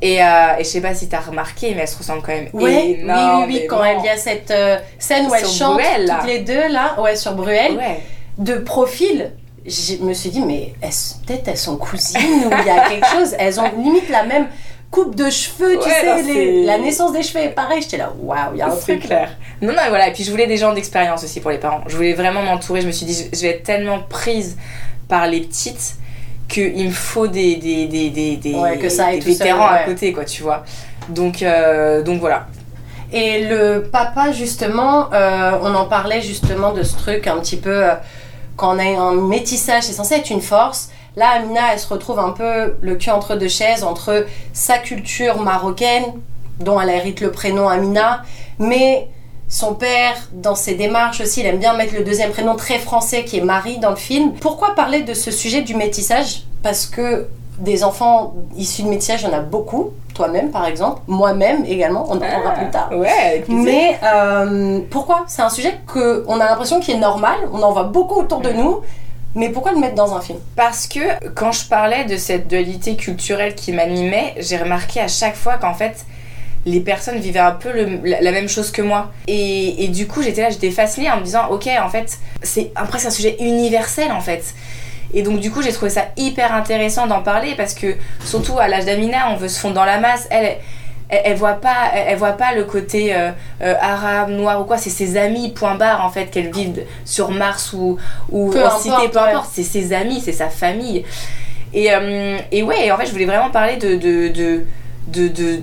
Et, 0.01 0.21
euh, 0.21 0.57
et 0.59 0.63
je 0.63 0.69
sais 0.69 0.81
pas 0.81 0.93
si 0.93 1.07
t'as 1.07 1.21
remarqué, 1.21 1.73
mais 1.73 1.81
elle 1.83 1.87
se 1.87 1.97
ressemble 1.97 2.21
quand 2.21 2.33
même 2.33 2.49
Ouais, 2.53 2.97
oui, 2.97 2.99
oui, 3.03 3.43
oui, 3.47 3.67
quand 3.67 3.83
il 3.83 4.05
y 4.05 4.09
a 4.09 4.17
cette 4.17 4.51
euh, 4.51 4.77
scène 4.99 5.27
où 5.27 5.33
elles 5.33 5.45
chantent 5.47 5.75
Bruel, 5.75 6.13
toutes 6.19 6.27
les 6.29 6.39
deux 6.39 6.67
là, 6.69 6.99
ouais, 7.01 7.15
sur 7.15 7.33
Bruel, 7.33 7.77
Ouais. 7.77 8.01
de 8.37 8.55
profil, 8.55 9.31
je 9.65 9.95
me 10.03 10.13
suis 10.13 10.29
dit, 10.29 10.41
mais 10.41 10.73
elles- 10.81 10.89
peut-être 11.25 11.47
elles 11.47 11.57
sont 11.57 11.77
cousines 11.77 12.19
ou 12.45 12.51
il 12.61 12.67
y 12.67 12.69
a 12.69 12.89
quelque 12.89 13.07
chose, 13.07 13.35
elles 13.39 13.59
ont 13.59 13.71
limite 13.77 14.09
la 14.09 14.23
même 14.23 14.47
coupe 14.91 15.15
de 15.15 15.29
cheveux, 15.29 15.79
tu 15.81 15.87
Ouais, 15.87 15.93
sais, 16.01 16.05
non, 16.05 16.15
les- 16.27 16.33
c'est- 16.33 16.65
la 16.65 16.77
naissance 16.77 17.13
des 17.13 17.23
cheveux 17.23 17.43
est 17.45 17.49
pareil, 17.49 17.81
j'étais 17.81 17.97
là, 17.97 18.11
waouh, 18.19 18.37
il 18.53 18.59
y 18.59 18.61
a 18.61 18.67
un 18.67 18.75
truc. 18.75 18.99
clair. 19.01 19.29
Non, 19.61 19.71
non, 19.73 19.81
voilà. 19.89 20.09
Et 20.09 20.11
puis 20.11 20.23
je 20.25 20.29
voulais 20.31 20.47
des 20.47 20.57
gens 20.57 20.73
d'expérience 20.73 21.23
aussi 21.23 21.39
pour 21.39 21.51
les 21.51 21.57
parents. 21.57 21.81
Je 21.87 21.95
voulais 21.95 22.13
vraiment 22.13 22.41
m'entourer. 22.43 22.81
Je 22.81 22.87
me 22.87 22.91
suis 22.91 23.05
dit, 23.05 23.13
je- 23.31 23.35
je 23.37 23.41
vais 23.41 23.51
être 23.51 23.63
tellement 23.63 23.99
prise 23.99 24.57
par 25.07 25.25
les 25.27 25.39
petites 25.41 25.95
qu'il 26.47 26.87
me 26.87 26.91
faut 26.91 27.27
des, 27.27 27.55
des, 27.55 27.87
des, 27.87 28.09
des, 28.09 28.37
des, 28.37 28.53
Ouais, 28.53 28.77
que 28.77 28.89
ça 28.89 29.11
des 29.11 29.19
tout 29.19 29.25
seul, 29.25 29.37
vétérans 29.37 29.67
à 29.67 29.79
côté, 29.79 30.13
quoi, 30.13 30.25
tu 30.25 30.43
vois. 30.43 30.63
Donc, 31.09 31.41
euh, 31.41 32.01
donc 32.03 32.19
voilà. 32.19 32.47
Et 33.11 33.45
le 33.47 33.83
papa, 33.91 34.31
justement, 34.31 35.11
euh, 35.13 35.51
on 35.61 35.73
en 35.75 35.85
parlait 35.85 36.21
justement 36.21 36.71
de 36.73 36.83
ce 36.83 36.95
truc 36.97 37.27
un 37.27 37.37
petit 37.39 37.57
peu. 37.57 37.83
euh, 37.89 37.93
quand 38.57 38.75
on 38.75 38.79
a 38.79 38.83
un 38.83 39.13
métissage, 39.15 39.83
c'est 39.83 39.93
censé 39.93 40.15
être 40.15 40.29
une 40.29 40.41
force. 40.41 40.89
Là, 41.17 41.29
Amina, 41.35 41.61
elle 41.73 41.79
se 41.79 41.87
retrouve 41.87 42.19
un 42.19 42.31
peu 42.31 42.75
le 42.81 42.95
cul 42.95 43.09
entre 43.09 43.35
deux 43.35 43.47
chaises, 43.47 43.83
entre 43.83 44.25
sa 44.53 44.77
culture 44.77 45.41
marocaine, 45.41 46.05
dont 46.59 46.79
elle 46.79 46.89
hérite 46.89 47.21
le 47.21 47.31
prénom 47.31 47.67
Amina, 47.69 48.23
mais 48.59 49.07
son 49.47 49.75
père, 49.75 50.15
dans 50.33 50.55
ses 50.55 50.75
démarches 50.75 51.21
aussi, 51.21 51.41
il 51.41 51.45
aime 51.45 51.59
bien 51.59 51.73
mettre 51.75 51.93
le 51.93 52.03
deuxième 52.03 52.31
prénom 52.31 52.55
très 52.55 52.79
français 52.79 53.23
qui 53.23 53.37
est 53.37 53.41
Marie 53.41 53.77
dans 53.77 53.91
le 53.91 53.95
film. 53.95 54.33
Pourquoi 54.33 54.75
parler 54.75 55.01
de 55.01 55.13
ce 55.13 55.31
sujet 55.31 55.61
du 55.61 55.75
métissage? 55.75 56.43
Parce 56.63 56.85
que 56.87 57.27
des 57.59 57.83
enfants 57.83 58.33
issus 58.57 58.83
de 58.83 58.87
métissage, 58.89 59.21
il 59.21 59.29
y 59.29 59.31
en 59.31 59.37
a 59.37 59.41
beaucoup. 59.41 59.91
Toi-même, 60.13 60.49
par 60.49 60.65
exemple. 60.65 61.01
Moi-même 61.07 61.65
également. 61.65 62.05
On 62.09 62.15
en 62.15 62.19
parlera 62.19 62.51
plus 62.51 62.69
tard. 62.69 62.89
Ouais. 62.91 63.43
Mais 63.49 63.99
euh, 64.03 64.79
pourquoi? 64.89 65.25
C'est 65.27 65.41
un 65.41 65.49
sujet 65.49 65.79
qu'on 65.85 66.39
a 66.39 66.45
l'impression 66.45 66.79
qui 66.79 66.91
est 66.91 66.97
normal, 66.97 67.35
on 67.53 67.61
en 67.61 67.71
voit 67.71 67.83
beaucoup 67.83 68.21
autour 68.21 68.39
de 68.39 68.49
nous, 68.49 68.81
mais 69.35 69.49
pourquoi 69.49 69.73
le 69.73 69.79
mettre 69.79 69.95
dans 69.95 70.15
un 70.15 70.21
film? 70.21 70.39
Parce 70.55 70.87
que 70.87 71.29
quand 71.33 71.51
je 71.51 71.67
parlais 71.67 72.05
de 72.05 72.15
cette 72.15 72.47
dualité 72.47 72.95
culturelle 72.95 73.53
qui 73.53 73.73
m'animait, 73.73 74.33
j'ai 74.37 74.55
remarqué 74.57 75.01
à 75.01 75.09
chaque 75.09 75.35
fois 75.35 75.57
qu'en 75.57 75.73
fait, 75.73 76.05
les 76.65 76.79
personnes 76.79 77.19
vivaient 77.19 77.39
un 77.39 77.51
peu 77.51 77.71
le- 77.71 77.99
la, 78.03 78.21
la 78.21 78.31
même 78.31 78.49
chose 78.49 78.71
que 78.71 78.81
moi. 78.81 79.11
Et, 79.27 79.83
et 79.83 79.87
du 79.87 80.07
coup, 80.07 80.21
j'étais 80.23 80.41
là, 80.41 80.49
j'étais 80.49 80.71
fascinée 80.71 81.11
en 81.11 81.17
me 81.17 81.23
disant, 81.23 81.47
ok, 81.49 81.69
en 81.83 81.89
fait, 81.89 82.17
c'est 82.41 82.71
après 82.75 82.99
c'est 82.99 83.07
un 83.07 83.11
sujet 83.11 83.37
universel 83.39 84.11
en 84.11 84.21
fait. 84.21 84.53
Et 85.13 85.21
donc 85.21 85.39
du 85.39 85.51
coup, 85.51 85.61
j'ai 85.61 85.71
trouvé 85.71 85.91
ça 85.91 86.07
hyper 86.17 86.53
intéressant 86.53 87.07
d'en 87.07 87.21
parler 87.21 87.53
parce 87.55 87.73
que 87.73 87.95
surtout 88.23 88.57
à 88.59 88.67
l'âge 88.67 88.85
d'Amina, 88.85 89.31
on 89.31 89.35
veut 89.35 89.47
se 89.47 89.59
fondre 89.59 89.75
dans 89.75 89.85
la 89.85 89.99
masse. 89.99 90.27
Elle, 90.31 90.57
elle, 91.07 91.21
elle 91.23 91.37
voit 91.37 91.53
pas, 91.53 91.91
elle, 91.93 92.05
elle 92.09 92.17
voit 92.17 92.31
pas 92.33 92.53
le 92.55 92.63
côté 92.63 93.15
euh, 93.15 93.29
euh, 93.61 93.75
arabe, 93.79 94.29
noir 94.31 94.59
ou 94.59 94.63
quoi. 94.65 94.77
C'est 94.77 94.89
ses 94.89 95.15
amis, 95.17 95.51
point 95.51 95.75
barre 95.75 96.03
en 96.03 96.09
fait, 96.09 96.25
qu'elle 96.31 96.51
vit 96.51 96.73
sur 97.05 97.29
Mars 97.29 97.73
ou, 97.73 97.97
ou 98.31 98.49
Peu 98.49 98.65
en 98.65 98.77
cité, 98.77 98.89
importe, 98.89 99.11
peu 99.13 99.19
ouais. 99.19 99.29
importe. 99.31 99.49
C'est 99.53 99.63
ses 99.63 99.93
amis, 99.93 100.19
c'est 100.19 100.33
sa 100.33 100.49
famille. 100.49 101.05
Et, 101.73 101.93
euh, 101.93 102.37
et 102.51 102.63
ouais, 102.63 102.91
en 102.91 102.97
fait, 102.97 103.05
je 103.05 103.11
voulais 103.11 103.25
vraiment 103.25 103.51
parler 103.51 103.77
de, 103.77 103.95
de, 103.95 104.27
de, 104.29 104.65
de, 105.07 105.27
de, 105.27 105.59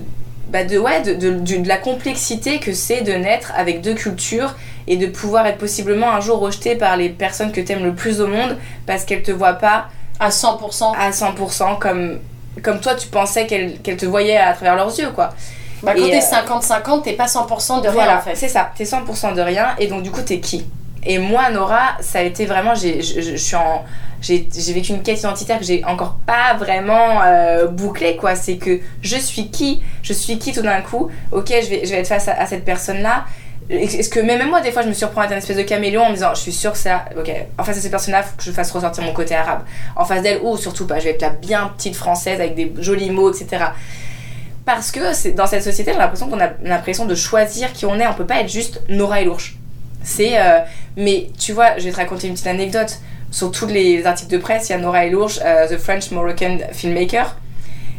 bah 0.53 0.63
de, 0.63 0.77
ouais, 0.77 1.01
de, 1.01 1.13
de, 1.15 1.67
la 1.67 1.77
complexité 1.77 2.59
que 2.59 2.73
c'est 2.73 3.01
de 3.01 3.11
naître 3.11 3.51
avec 3.57 3.81
deux 3.81 3.95
cultures 3.95 4.53
et 4.87 4.97
de 4.97 5.07
pouvoir 5.07 5.47
être 5.47 5.57
possiblement 5.57 6.11
un 6.11 6.21
jour 6.21 6.37
rejeté 6.39 6.75
par 6.75 6.95
les 6.95 7.09
personnes 7.09 7.51
que 7.51 7.59
t'aimes 7.59 7.83
le 7.83 7.95
plus 7.95 8.21
au 8.21 8.27
monde 8.27 8.55
parce 8.85 9.03
qu'elles 9.03 9.23
te 9.23 9.31
voient 9.31 9.53
pas 9.55 9.87
À 10.19 10.29
100%. 10.29 10.93
à 10.95 11.09
100% 11.09 11.79
comme, 11.79 12.19
comme 12.61 12.79
toi 12.79 12.93
tu 12.93 13.07
pensais 13.07 13.47
qu'elles 13.47 13.79
qu'elles 13.81 13.97
te 13.97 14.05
voyaient 14.05 14.37
à 14.37 14.53
travers 14.53 14.75
leurs 14.75 14.97
yeux, 14.99 15.09
quoi. 15.09 15.31
Bah, 15.81 15.93
quand 15.97 16.05
t'es 16.05 16.17
euh, 16.17 16.99
50-50, 16.99 17.01
t'es 17.03 17.13
pas 17.13 17.25
100% 17.25 17.77
de 17.81 17.87
rien 17.87 17.91
Voilà, 17.91 18.17
en 18.19 18.21
fait. 18.21 18.35
c'est 18.35 18.47
ça, 18.47 18.71
t'es 18.77 18.85
100% 18.85 19.33
de 19.35 19.41
rien 19.41 19.69
et 19.79 19.87
donc 19.87 20.03
du 20.03 20.11
coup 20.11 20.21
t'es 20.21 20.39
qui? 20.39 20.65
Et 21.05 21.17
moi, 21.17 21.49
Nora, 21.49 21.97
ça 21.99 22.19
a 22.19 22.21
été 22.21 22.45
vraiment, 22.45 22.73
j'ai, 22.75 22.99
vécu 24.73 24.91
une 24.91 25.03
quête 25.03 25.19
identitaire 25.19 25.59
que 25.59 25.65
j'ai 25.65 25.83
encore 25.85 26.17
pas 26.25 26.55
vraiment 26.57 27.21
euh, 27.23 27.67
bouclée 27.67 28.15
quoi. 28.15 28.35
C'est 28.35 28.57
que 28.57 28.79
je 29.01 29.17
suis 29.17 29.49
qui? 29.49 29.81
Je 30.01 30.13
suis 30.13 30.37
qui 30.37 30.53
tout 30.53 30.61
d'un 30.61 30.81
coup? 30.81 31.09
Ok, 31.31 31.49
je 31.49 31.69
vais, 31.69 31.99
être 31.99 32.07
face 32.07 32.27
à, 32.27 32.45
cette 32.45 32.65
personne-là. 32.65 33.25
Est-ce 33.69 34.09
que 34.09 34.19
même 34.19 34.49
moi, 34.49 34.59
des 34.59 34.71
fois, 34.71 34.81
je 34.81 34.89
me 34.89 34.93
surprends 34.93 35.21
à 35.21 35.25
être 35.25 35.31
un 35.31 35.37
espèce 35.37 35.57
de 35.57 35.63
caméléon 35.63 36.03
en 36.03 36.09
me 36.09 36.15
disant, 36.15 36.35
je 36.35 36.41
suis 36.41 36.51
sûre 36.51 36.73
que 36.73 36.77
ça. 36.77 37.05
Ok, 37.17 37.31
en 37.57 37.63
face 37.63 37.77
de 37.77 37.81
ces 37.81 37.89
personnes-là, 37.89 38.23
faut 38.23 38.35
que 38.35 38.43
je 38.43 38.51
fasse 38.51 38.71
ressortir 38.71 39.03
mon 39.03 39.13
côté 39.13 39.35
arabe. 39.35 39.63
En 39.95 40.03
face 40.03 40.21
d'elle, 40.21 40.41
ou 40.41 40.57
surtout 40.57 40.85
pas, 40.85 40.99
je 40.99 41.05
vais 41.05 41.11
être 41.11 41.21
la 41.21 41.29
bien 41.29 41.71
petite 41.77 41.95
française 41.95 42.39
avec 42.39 42.55
des 42.55 42.73
jolis 42.79 43.09
mots, 43.09 43.31
etc. 43.31 43.65
Parce 44.65 44.91
que 44.91 45.31
dans 45.35 45.47
cette 45.47 45.63
société, 45.63 45.91
j'ai 45.91 45.97
l'impression 45.97 46.29
qu'on 46.29 46.39
a 46.39 46.51
l'impression 46.63 47.05
de 47.05 47.15
choisir 47.15 47.73
qui 47.73 47.85
on 47.85 47.99
est. 47.99 48.07
On 48.07 48.13
peut 48.13 48.25
pas 48.25 48.41
être 48.41 48.49
juste 48.49 48.81
Nora 48.89 49.21
et 49.21 49.25
Lourche. 49.25 49.57
C'est. 50.03 50.37
euh, 50.37 50.59
mais 50.97 51.29
tu 51.39 51.53
vois, 51.53 51.77
je 51.77 51.83
vais 51.85 51.91
te 51.91 51.97
raconter 51.97 52.27
une 52.27 52.33
petite 52.33 52.47
anecdote. 52.47 52.99
Sur 53.31 53.49
tous 53.51 53.65
les 53.65 54.05
articles 54.05 54.29
de 54.31 54.37
presse, 54.37 54.69
il 54.69 54.73
y 54.73 54.75
a 54.75 54.77
Nora 54.77 55.05
Elourge, 55.05 55.39
euh, 55.43 55.67
The 55.67 55.77
French 55.79 56.11
Moroccan 56.11 56.59
Filmmaker. 56.71 57.35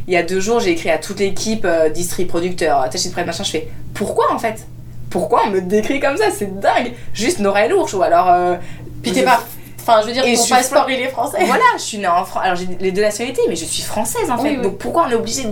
Il 0.07 0.13
y 0.13 0.17
a 0.17 0.23
deux 0.23 0.39
jours, 0.39 0.59
j'ai 0.61 0.71
écrit 0.71 0.89
à 0.89 0.97
toute 0.97 1.19
l'équipe, 1.19 1.65
euh, 1.65 1.89
district, 1.89 2.29
producteur, 2.29 2.79
attaché 2.79 3.09
de 3.09 3.13
presse, 3.13 3.25
machin. 3.25 3.43
Je 3.43 3.51
fais 3.51 3.67
pourquoi 3.93 4.31
en 4.31 4.39
fait? 4.39 4.65
Pourquoi 5.09 5.43
on 5.47 5.49
me 5.49 5.59
décrit 5.61 5.99
comme 5.99 6.15
ça? 6.15 6.25
C'est 6.33 6.59
dingue 6.59 6.93
Juste 7.13 7.39
Nora 7.39 7.65
Elourge 7.65 7.93
ou 7.95 8.01
alors. 8.03 8.29
euh, 8.29 8.55
Puis 9.01 9.11
je- 9.11 9.15
t'es 9.19 9.23
pas. 9.23 9.41
Enfin, 9.81 10.01
je 10.01 10.07
veux 10.07 10.13
dire, 10.13 10.23
Et 10.25 10.35
ton 10.35 10.45
passeport, 10.47 10.89
il 10.89 10.99
est 11.01 11.09
français. 11.09 11.37
voilà, 11.45 11.63
je 11.77 11.81
suis 11.81 11.97
née 11.97 12.07
en 12.07 12.23
France. 12.25 12.43
Alors 12.43 12.55
j'ai 12.55 12.67
les 12.79 12.91
deux 12.91 13.01
nationalités, 13.01 13.41
mais 13.49 13.55
je 13.55 13.65
suis 13.65 13.83
française 13.83 14.29
en 14.31 14.37
fait. 14.37 14.55
Oui. 14.55 14.61
Donc 14.61 14.77
pourquoi 14.77 15.05
on 15.07 15.11
est 15.11 15.15
obligé 15.15 15.43
de. 15.43 15.51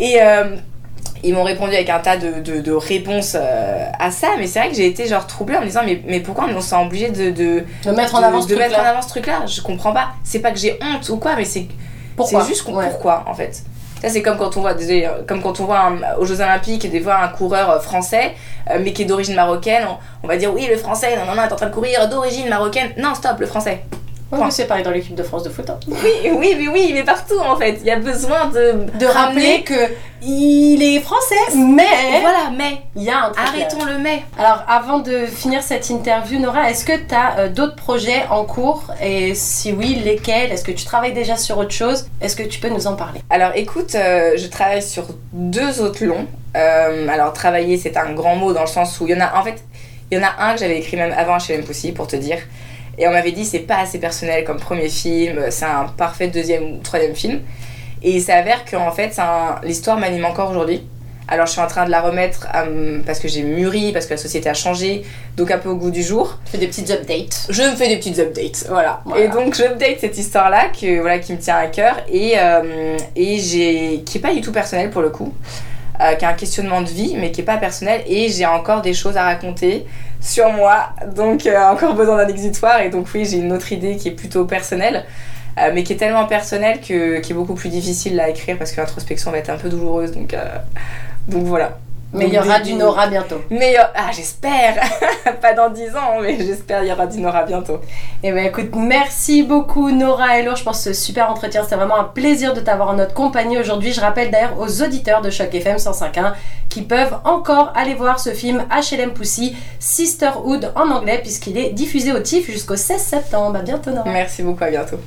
Et 0.00 0.22
euh, 0.22 0.54
ils 1.28 1.34
m'ont 1.34 1.44
répondu 1.44 1.74
avec 1.74 1.90
un 1.90 1.98
tas 1.98 2.16
de, 2.16 2.40
de- 2.40 2.60
de 2.60 2.72
réponses 2.72 3.36
euh, 3.38 3.86
à 3.98 4.10
ça, 4.10 4.28
mais 4.38 4.46
c'est 4.46 4.58
vrai 4.60 4.68
que 4.70 4.74
j'ai 4.76 4.86
été 4.86 5.06
genre 5.06 5.26
troublée 5.26 5.56
en 5.56 5.60
me 5.60 5.66
disant 5.66 5.82
mais, 5.84 6.00
mais 6.06 6.20
pourquoi 6.20 6.46
on 6.54 6.60
s'est 6.60 6.76
obligé 6.76 7.10
de, 7.10 7.30
de, 7.30 7.64
De 7.84 7.90
mettre 7.92 8.14
en 8.14 8.22
avant 8.22 8.40
ce 8.42 8.48
de 8.48 8.54
mettre 8.56 8.70
en 8.70 8.74
truc-là. 8.74 8.90
avant 8.90 9.02
ce 9.02 9.08
truc-là 9.08 9.46
Je 9.46 9.60
comprends 9.60 9.92
pas. 9.92 10.08
C'est 10.24 10.40
pas 10.40 10.50
que 10.52 10.58
j'ai 10.58 10.78
honte 10.82 11.08
ou 11.10 11.16
quoi, 11.18 11.36
mais 11.36 11.44
c'est 11.44 11.66
Pourquoi 12.16 12.42
c'est 12.42 12.48
juste 12.48 12.66
Ouais. 12.68 12.88
pourquoi 12.90 13.24
en 13.26 13.34
fait. 13.34 13.62
Ça 14.00 14.08
c'est 14.08 14.22
comme 14.22 14.38
quand 14.38 14.56
on 14.56 14.60
voit 14.60 14.74
désolé, 14.74 15.04
euh, 15.06 15.22
comme 15.26 15.42
quand 15.42 15.58
on 15.60 15.64
voit 15.64 15.80
un- 15.80 16.16
aux 16.18 16.24
Jeux 16.24 16.40
Olympiques 16.40 16.88
des 16.88 17.00
fois 17.00 17.16
un 17.16 17.28
coureur 17.28 17.68
euh, 17.70 17.80
français 17.80 18.34
euh, 18.70 18.78
mais 18.82 18.92
qui 18.92 19.02
est 19.02 19.06
d'origine 19.06 19.34
marocaine, 19.34 19.82
on, 19.88 19.96
on 20.24 20.28
va 20.28 20.36
dire 20.36 20.54
oui 20.54 20.68
le 20.70 20.76
français 20.76 21.16
non 21.16 21.24
non 21.26 21.34
non 21.34 21.42
est 21.48 21.52
en 21.52 21.56
train 21.56 21.66
de 21.66 21.74
courir 21.74 22.08
d'origine 22.08 22.48
marocaine. 22.48 22.90
Non 22.96 23.14
stop 23.14 23.40
le 23.40 23.46
français. 23.46 23.82
Oui, 24.30 24.38
c'est 24.50 24.66
pareil 24.66 24.84
dans 24.84 24.90
l'équipe 24.90 25.14
de 25.14 25.22
France 25.22 25.42
de 25.42 25.48
foot. 25.48 25.70
hein. 25.70 25.78
Oui, 25.88 26.30
oui, 26.34 26.54
mais 26.58 26.68
oui, 26.68 26.90
mais 26.92 27.02
partout 27.02 27.38
en 27.40 27.56
fait. 27.56 27.78
Il 27.80 27.86
y 27.86 27.90
a 27.90 27.96
besoin 27.98 28.46
de, 28.46 28.86
De 28.98 29.06
rappeler 29.06 29.62
que 29.62 29.74
il 30.20 30.82
est 30.82 31.00
français, 31.00 31.34
mais 31.56 32.20
Voilà, 32.20 32.50
mais. 32.56 32.78
il 32.96 33.04
y 33.04 33.10
a 33.10 33.18
un 33.18 33.28
là. 33.28 33.34
Arrêtons 33.38 33.84
le 33.86 33.96
mais. 33.98 34.22
Alors, 34.38 34.64
avant 34.68 34.98
de 34.98 35.24
finir 35.26 35.62
cette 35.62 35.88
interview, 35.88 36.38
Nora, 36.40 36.70
est-ce 36.70 36.84
que 36.84 36.92
tu 36.92 37.14
as 37.14 37.48
d'autres 37.48 37.76
projets 37.76 38.24
en 38.30 38.44
cours? 38.44 38.92
Et 39.02 39.34
si 39.34 39.72
oui, 39.72 39.94
lesquels? 40.04 40.52
Est-ce 40.52 40.64
que 40.64 40.72
tu 40.72 40.84
travailles 40.84 41.14
déjà 41.14 41.36
sur 41.36 41.56
autre 41.56 41.70
chose? 41.72 42.06
Est-ce 42.20 42.36
que 42.36 42.42
tu 42.42 42.58
peux 42.60 42.68
nous 42.68 42.86
en 42.86 42.96
parler? 42.96 43.20
Alors 43.30 43.52
écoute, 43.54 43.94
euh, 43.94 44.32
je 44.36 44.46
travaille 44.48 44.82
sur 44.82 45.04
deux 45.32 45.80
autres 45.80 46.04
longs. 46.04 46.26
Euh, 46.56 47.08
alors 47.08 47.32
travailler, 47.32 47.78
c'est 47.78 47.96
un 47.96 48.12
grand 48.12 48.36
mot 48.36 48.52
dans 48.52 48.62
le 48.62 48.66
sens 48.66 49.00
où 49.00 49.06
il 49.06 49.14
y 49.14 49.16
en 49.16 49.20
a. 49.24 49.38
En 49.38 49.42
fait, 49.44 49.62
il 50.10 50.18
y 50.18 50.20
en 50.20 50.24
a 50.26 50.44
un 50.44 50.54
que 50.54 50.60
j'avais 50.60 50.78
écrit 50.78 50.96
même 50.96 51.14
avant 51.16 51.38
chez 51.38 51.56
Pussy 51.58 51.92
pour 51.92 52.06
te 52.08 52.16
dire. 52.16 52.38
Et 52.98 53.06
on 53.06 53.12
m'avait 53.12 53.32
dit 53.32 53.44
c'est 53.44 53.60
pas 53.60 53.78
assez 53.78 53.98
personnel 53.98 54.44
comme 54.44 54.58
premier 54.58 54.88
film, 54.88 55.40
c'est 55.50 55.64
un 55.64 55.86
parfait 55.96 56.28
deuxième 56.28 56.64
ou 56.64 56.78
troisième 56.82 57.14
film. 57.14 57.40
Et 58.02 58.12
il 58.12 58.22
s'avère 58.22 58.64
qu'en 58.64 58.90
fait, 58.92 59.18
un- 59.18 59.56
l'histoire 59.64 59.98
m'anime 59.98 60.24
encore 60.24 60.50
aujourd'hui. 60.50 60.82
Alors 61.30 61.44
je 61.46 61.52
suis 61.52 61.60
en 61.60 61.66
train 61.66 61.84
de 61.84 61.90
la 61.90 62.00
remettre 62.00 62.48
euh, 62.54 63.00
parce 63.04 63.18
que 63.20 63.28
j'ai 63.28 63.42
mûri, 63.42 63.92
parce 63.92 64.06
que 64.06 64.12
la 64.12 64.16
société 64.16 64.48
a 64.48 64.54
changé, 64.54 65.02
donc 65.36 65.50
un 65.50 65.58
peu 65.58 65.68
au 65.68 65.74
goût 65.76 65.90
du 65.90 66.02
jour. 66.02 66.38
Tu 66.46 66.52
fais 66.52 66.58
des 66.58 66.68
petites 66.68 66.90
updates. 66.90 67.46
Je 67.50 67.62
me 67.64 67.76
fais 67.76 67.88
des 67.88 67.98
petites 67.98 68.18
updates, 68.18 68.64
voilà. 68.70 69.02
Voilà. 69.04 69.24
Et 69.24 69.28
donc 69.28 69.54
j'update 69.54 69.98
cette 70.00 70.16
histoire-là 70.16 70.70
que 70.80 71.00
voilà 71.00 71.18
qui 71.18 71.34
me 71.34 71.38
tient 71.38 71.56
à 71.56 71.66
cœur 71.66 71.96
et 72.10 72.32
euh, 72.38 72.96
et 73.14 73.38
j'ai 73.40 74.02
qui 74.06 74.16
est 74.18 74.20
pas 74.22 74.32
du 74.32 74.40
tout 74.40 74.52
personnel 74.52 74.88
pour 74.90 75.02
le 75.02 75.10
coup, 75.10 75.34
euh, 76.00 76.14
qui 76.14 76.24
est 76.24 76.28
un 76.28 76.32
questionnement 76.32 76.80
de 76.80 76.88
vie 76.88 77.14
mais 77.18 77.30
qui 77.30 77.42
est 77.42 77.44
pas 77.44 77.58
personnel 77.58 78.00
et 78.06 78.30
j'ai 78.30 78.46
encore 78.46 78.80
des 78.80 78.94
choses 78.94 79.18
à 79.18 79.24
raconter 79.24 79.84
sur 80.20 80.50
moi, 80.52 80.90
donc 81.14 81.46
euh, 81.46 81.56
encore 81.72 81.94
besoin 81.94 82.16
d'un 82.16 82.28
exutoire. 82.28 82.80
Et 82.82 82.90
donc 82.90 83.06
oui 83.14 83.24
j'ai 83.24 83.38
une 83.38 83.52
autre 83.52 83.72
idée 83.72 83.96
qui 83.96 84.08
est 84.08 84.12
plutôt 84.12 84.44
personnelle. 84.44 85.04
euh, 85.58 85.70
mais 85.74 85.82
qui 85.82 85.92
est 85.92 85.96
tellement 85.96 86.26
personnelle 86.26 86.80
que 86.80 87.18
qui 87.20 87.32
est 87.32 87.34
beaucoup 87.34 87.54
plus 87.54 87.68
difficile 87.68 88.18
à 88.20 88.28
écrire 88.28 88.56
parce 88.58 88.72
que 88.72 88.80
l'introspection 88.80 89.30
va 89.30 89.38
être 89.38 89.50
un 89.50 89.56
peu 89.56 89.68
douloureuse. 89.68 90.12
Donc 90.12 90.34
euh, 90.34 90.44
donc 91.26 91.44
voilà 91.44 91.78
Mais 92.12 92.26
il 92.28 92.32
y 92.34 92.38
aura 92.38 92.60
du 92.60 92.72
Nora 92.74 93.06
bientôt. 93.06 93.40
mais 93.50 93.76
ah 93.78 94.10
j'espère 94.12 94.76
pas 95.42 95.52
dans 95.52 95.68
10 95.68 95.94
ans 95.94 96.20
mais 96.22 96.38
j'espère 96.38 96.82
il 96.82 96.88
y 96.88 96.92
aura 96.92 97.06
du 97.06 97.20
Nora 97.20 97.42
bientôt 97.44 97.80
Eh 98.22 98.32
ben 98.32 98.46
écoute, 98.46 98.70
merci 98.74 99.42
beaucoup 99.42 99.90
Nora 99.90 100.38
et 100.38 100.42
Laure. 100.42 100.56
Je 100.56 100.64
pense 100.64 100.78
que 100.84 100.92
ce 100.94 101.00
super 101.00 101.30
entretien, 101.30 101.62
c'était 101.64 101.76
vraiment 101.76 101.96
un 101.98 102.04
plaisir 102.04 102.54
de 102.54 102.60
t'avoir 102.60 102.88
en 102.90 102.94
notre 102.94 103.12
compagnie 103.14 103.58
aujourd'hui. 103.58 103.92
Je 103.92 104.00
rappelle 104.00 104.30
d'ailleurs 104.30 104.58
aux 104.58 104.82
auditeurs 104.82 105.20
de 105.20 105.30
Choc 105.30 105.54
FM 105.54 105.76
105.1 105.76 106.32
qui 106.70 106.82
peuvent 106.82 107.18
encore 107.24 107.72
aller 107.76 107.94
voir 107.94 108.18
ce 108.20 108.30
film 108.30 108.64
HLM 108.70 109.12
Pussy, 109.12 109.56
Sisterhood 109.78 110.72
en 110.76 110.90
anglais, 110.90 111.18
puisqu'il 111.22 111.56
est 111.58 111.70
diffusé 111.70 112.12
au 112.12 112.20
TIFF 112.20 112.50
jusqu'au 112.50 112.76
16 112.76 113.00
septembre. 113.00 113.56
À 113.58 113.62
bientôt 113.62 113.90
Nora. 113.90 114.08
Merci 114.10 114.42
beaucoup, 114.42 114.64
à 114.64 114.70
bientôt. 114.70 114.98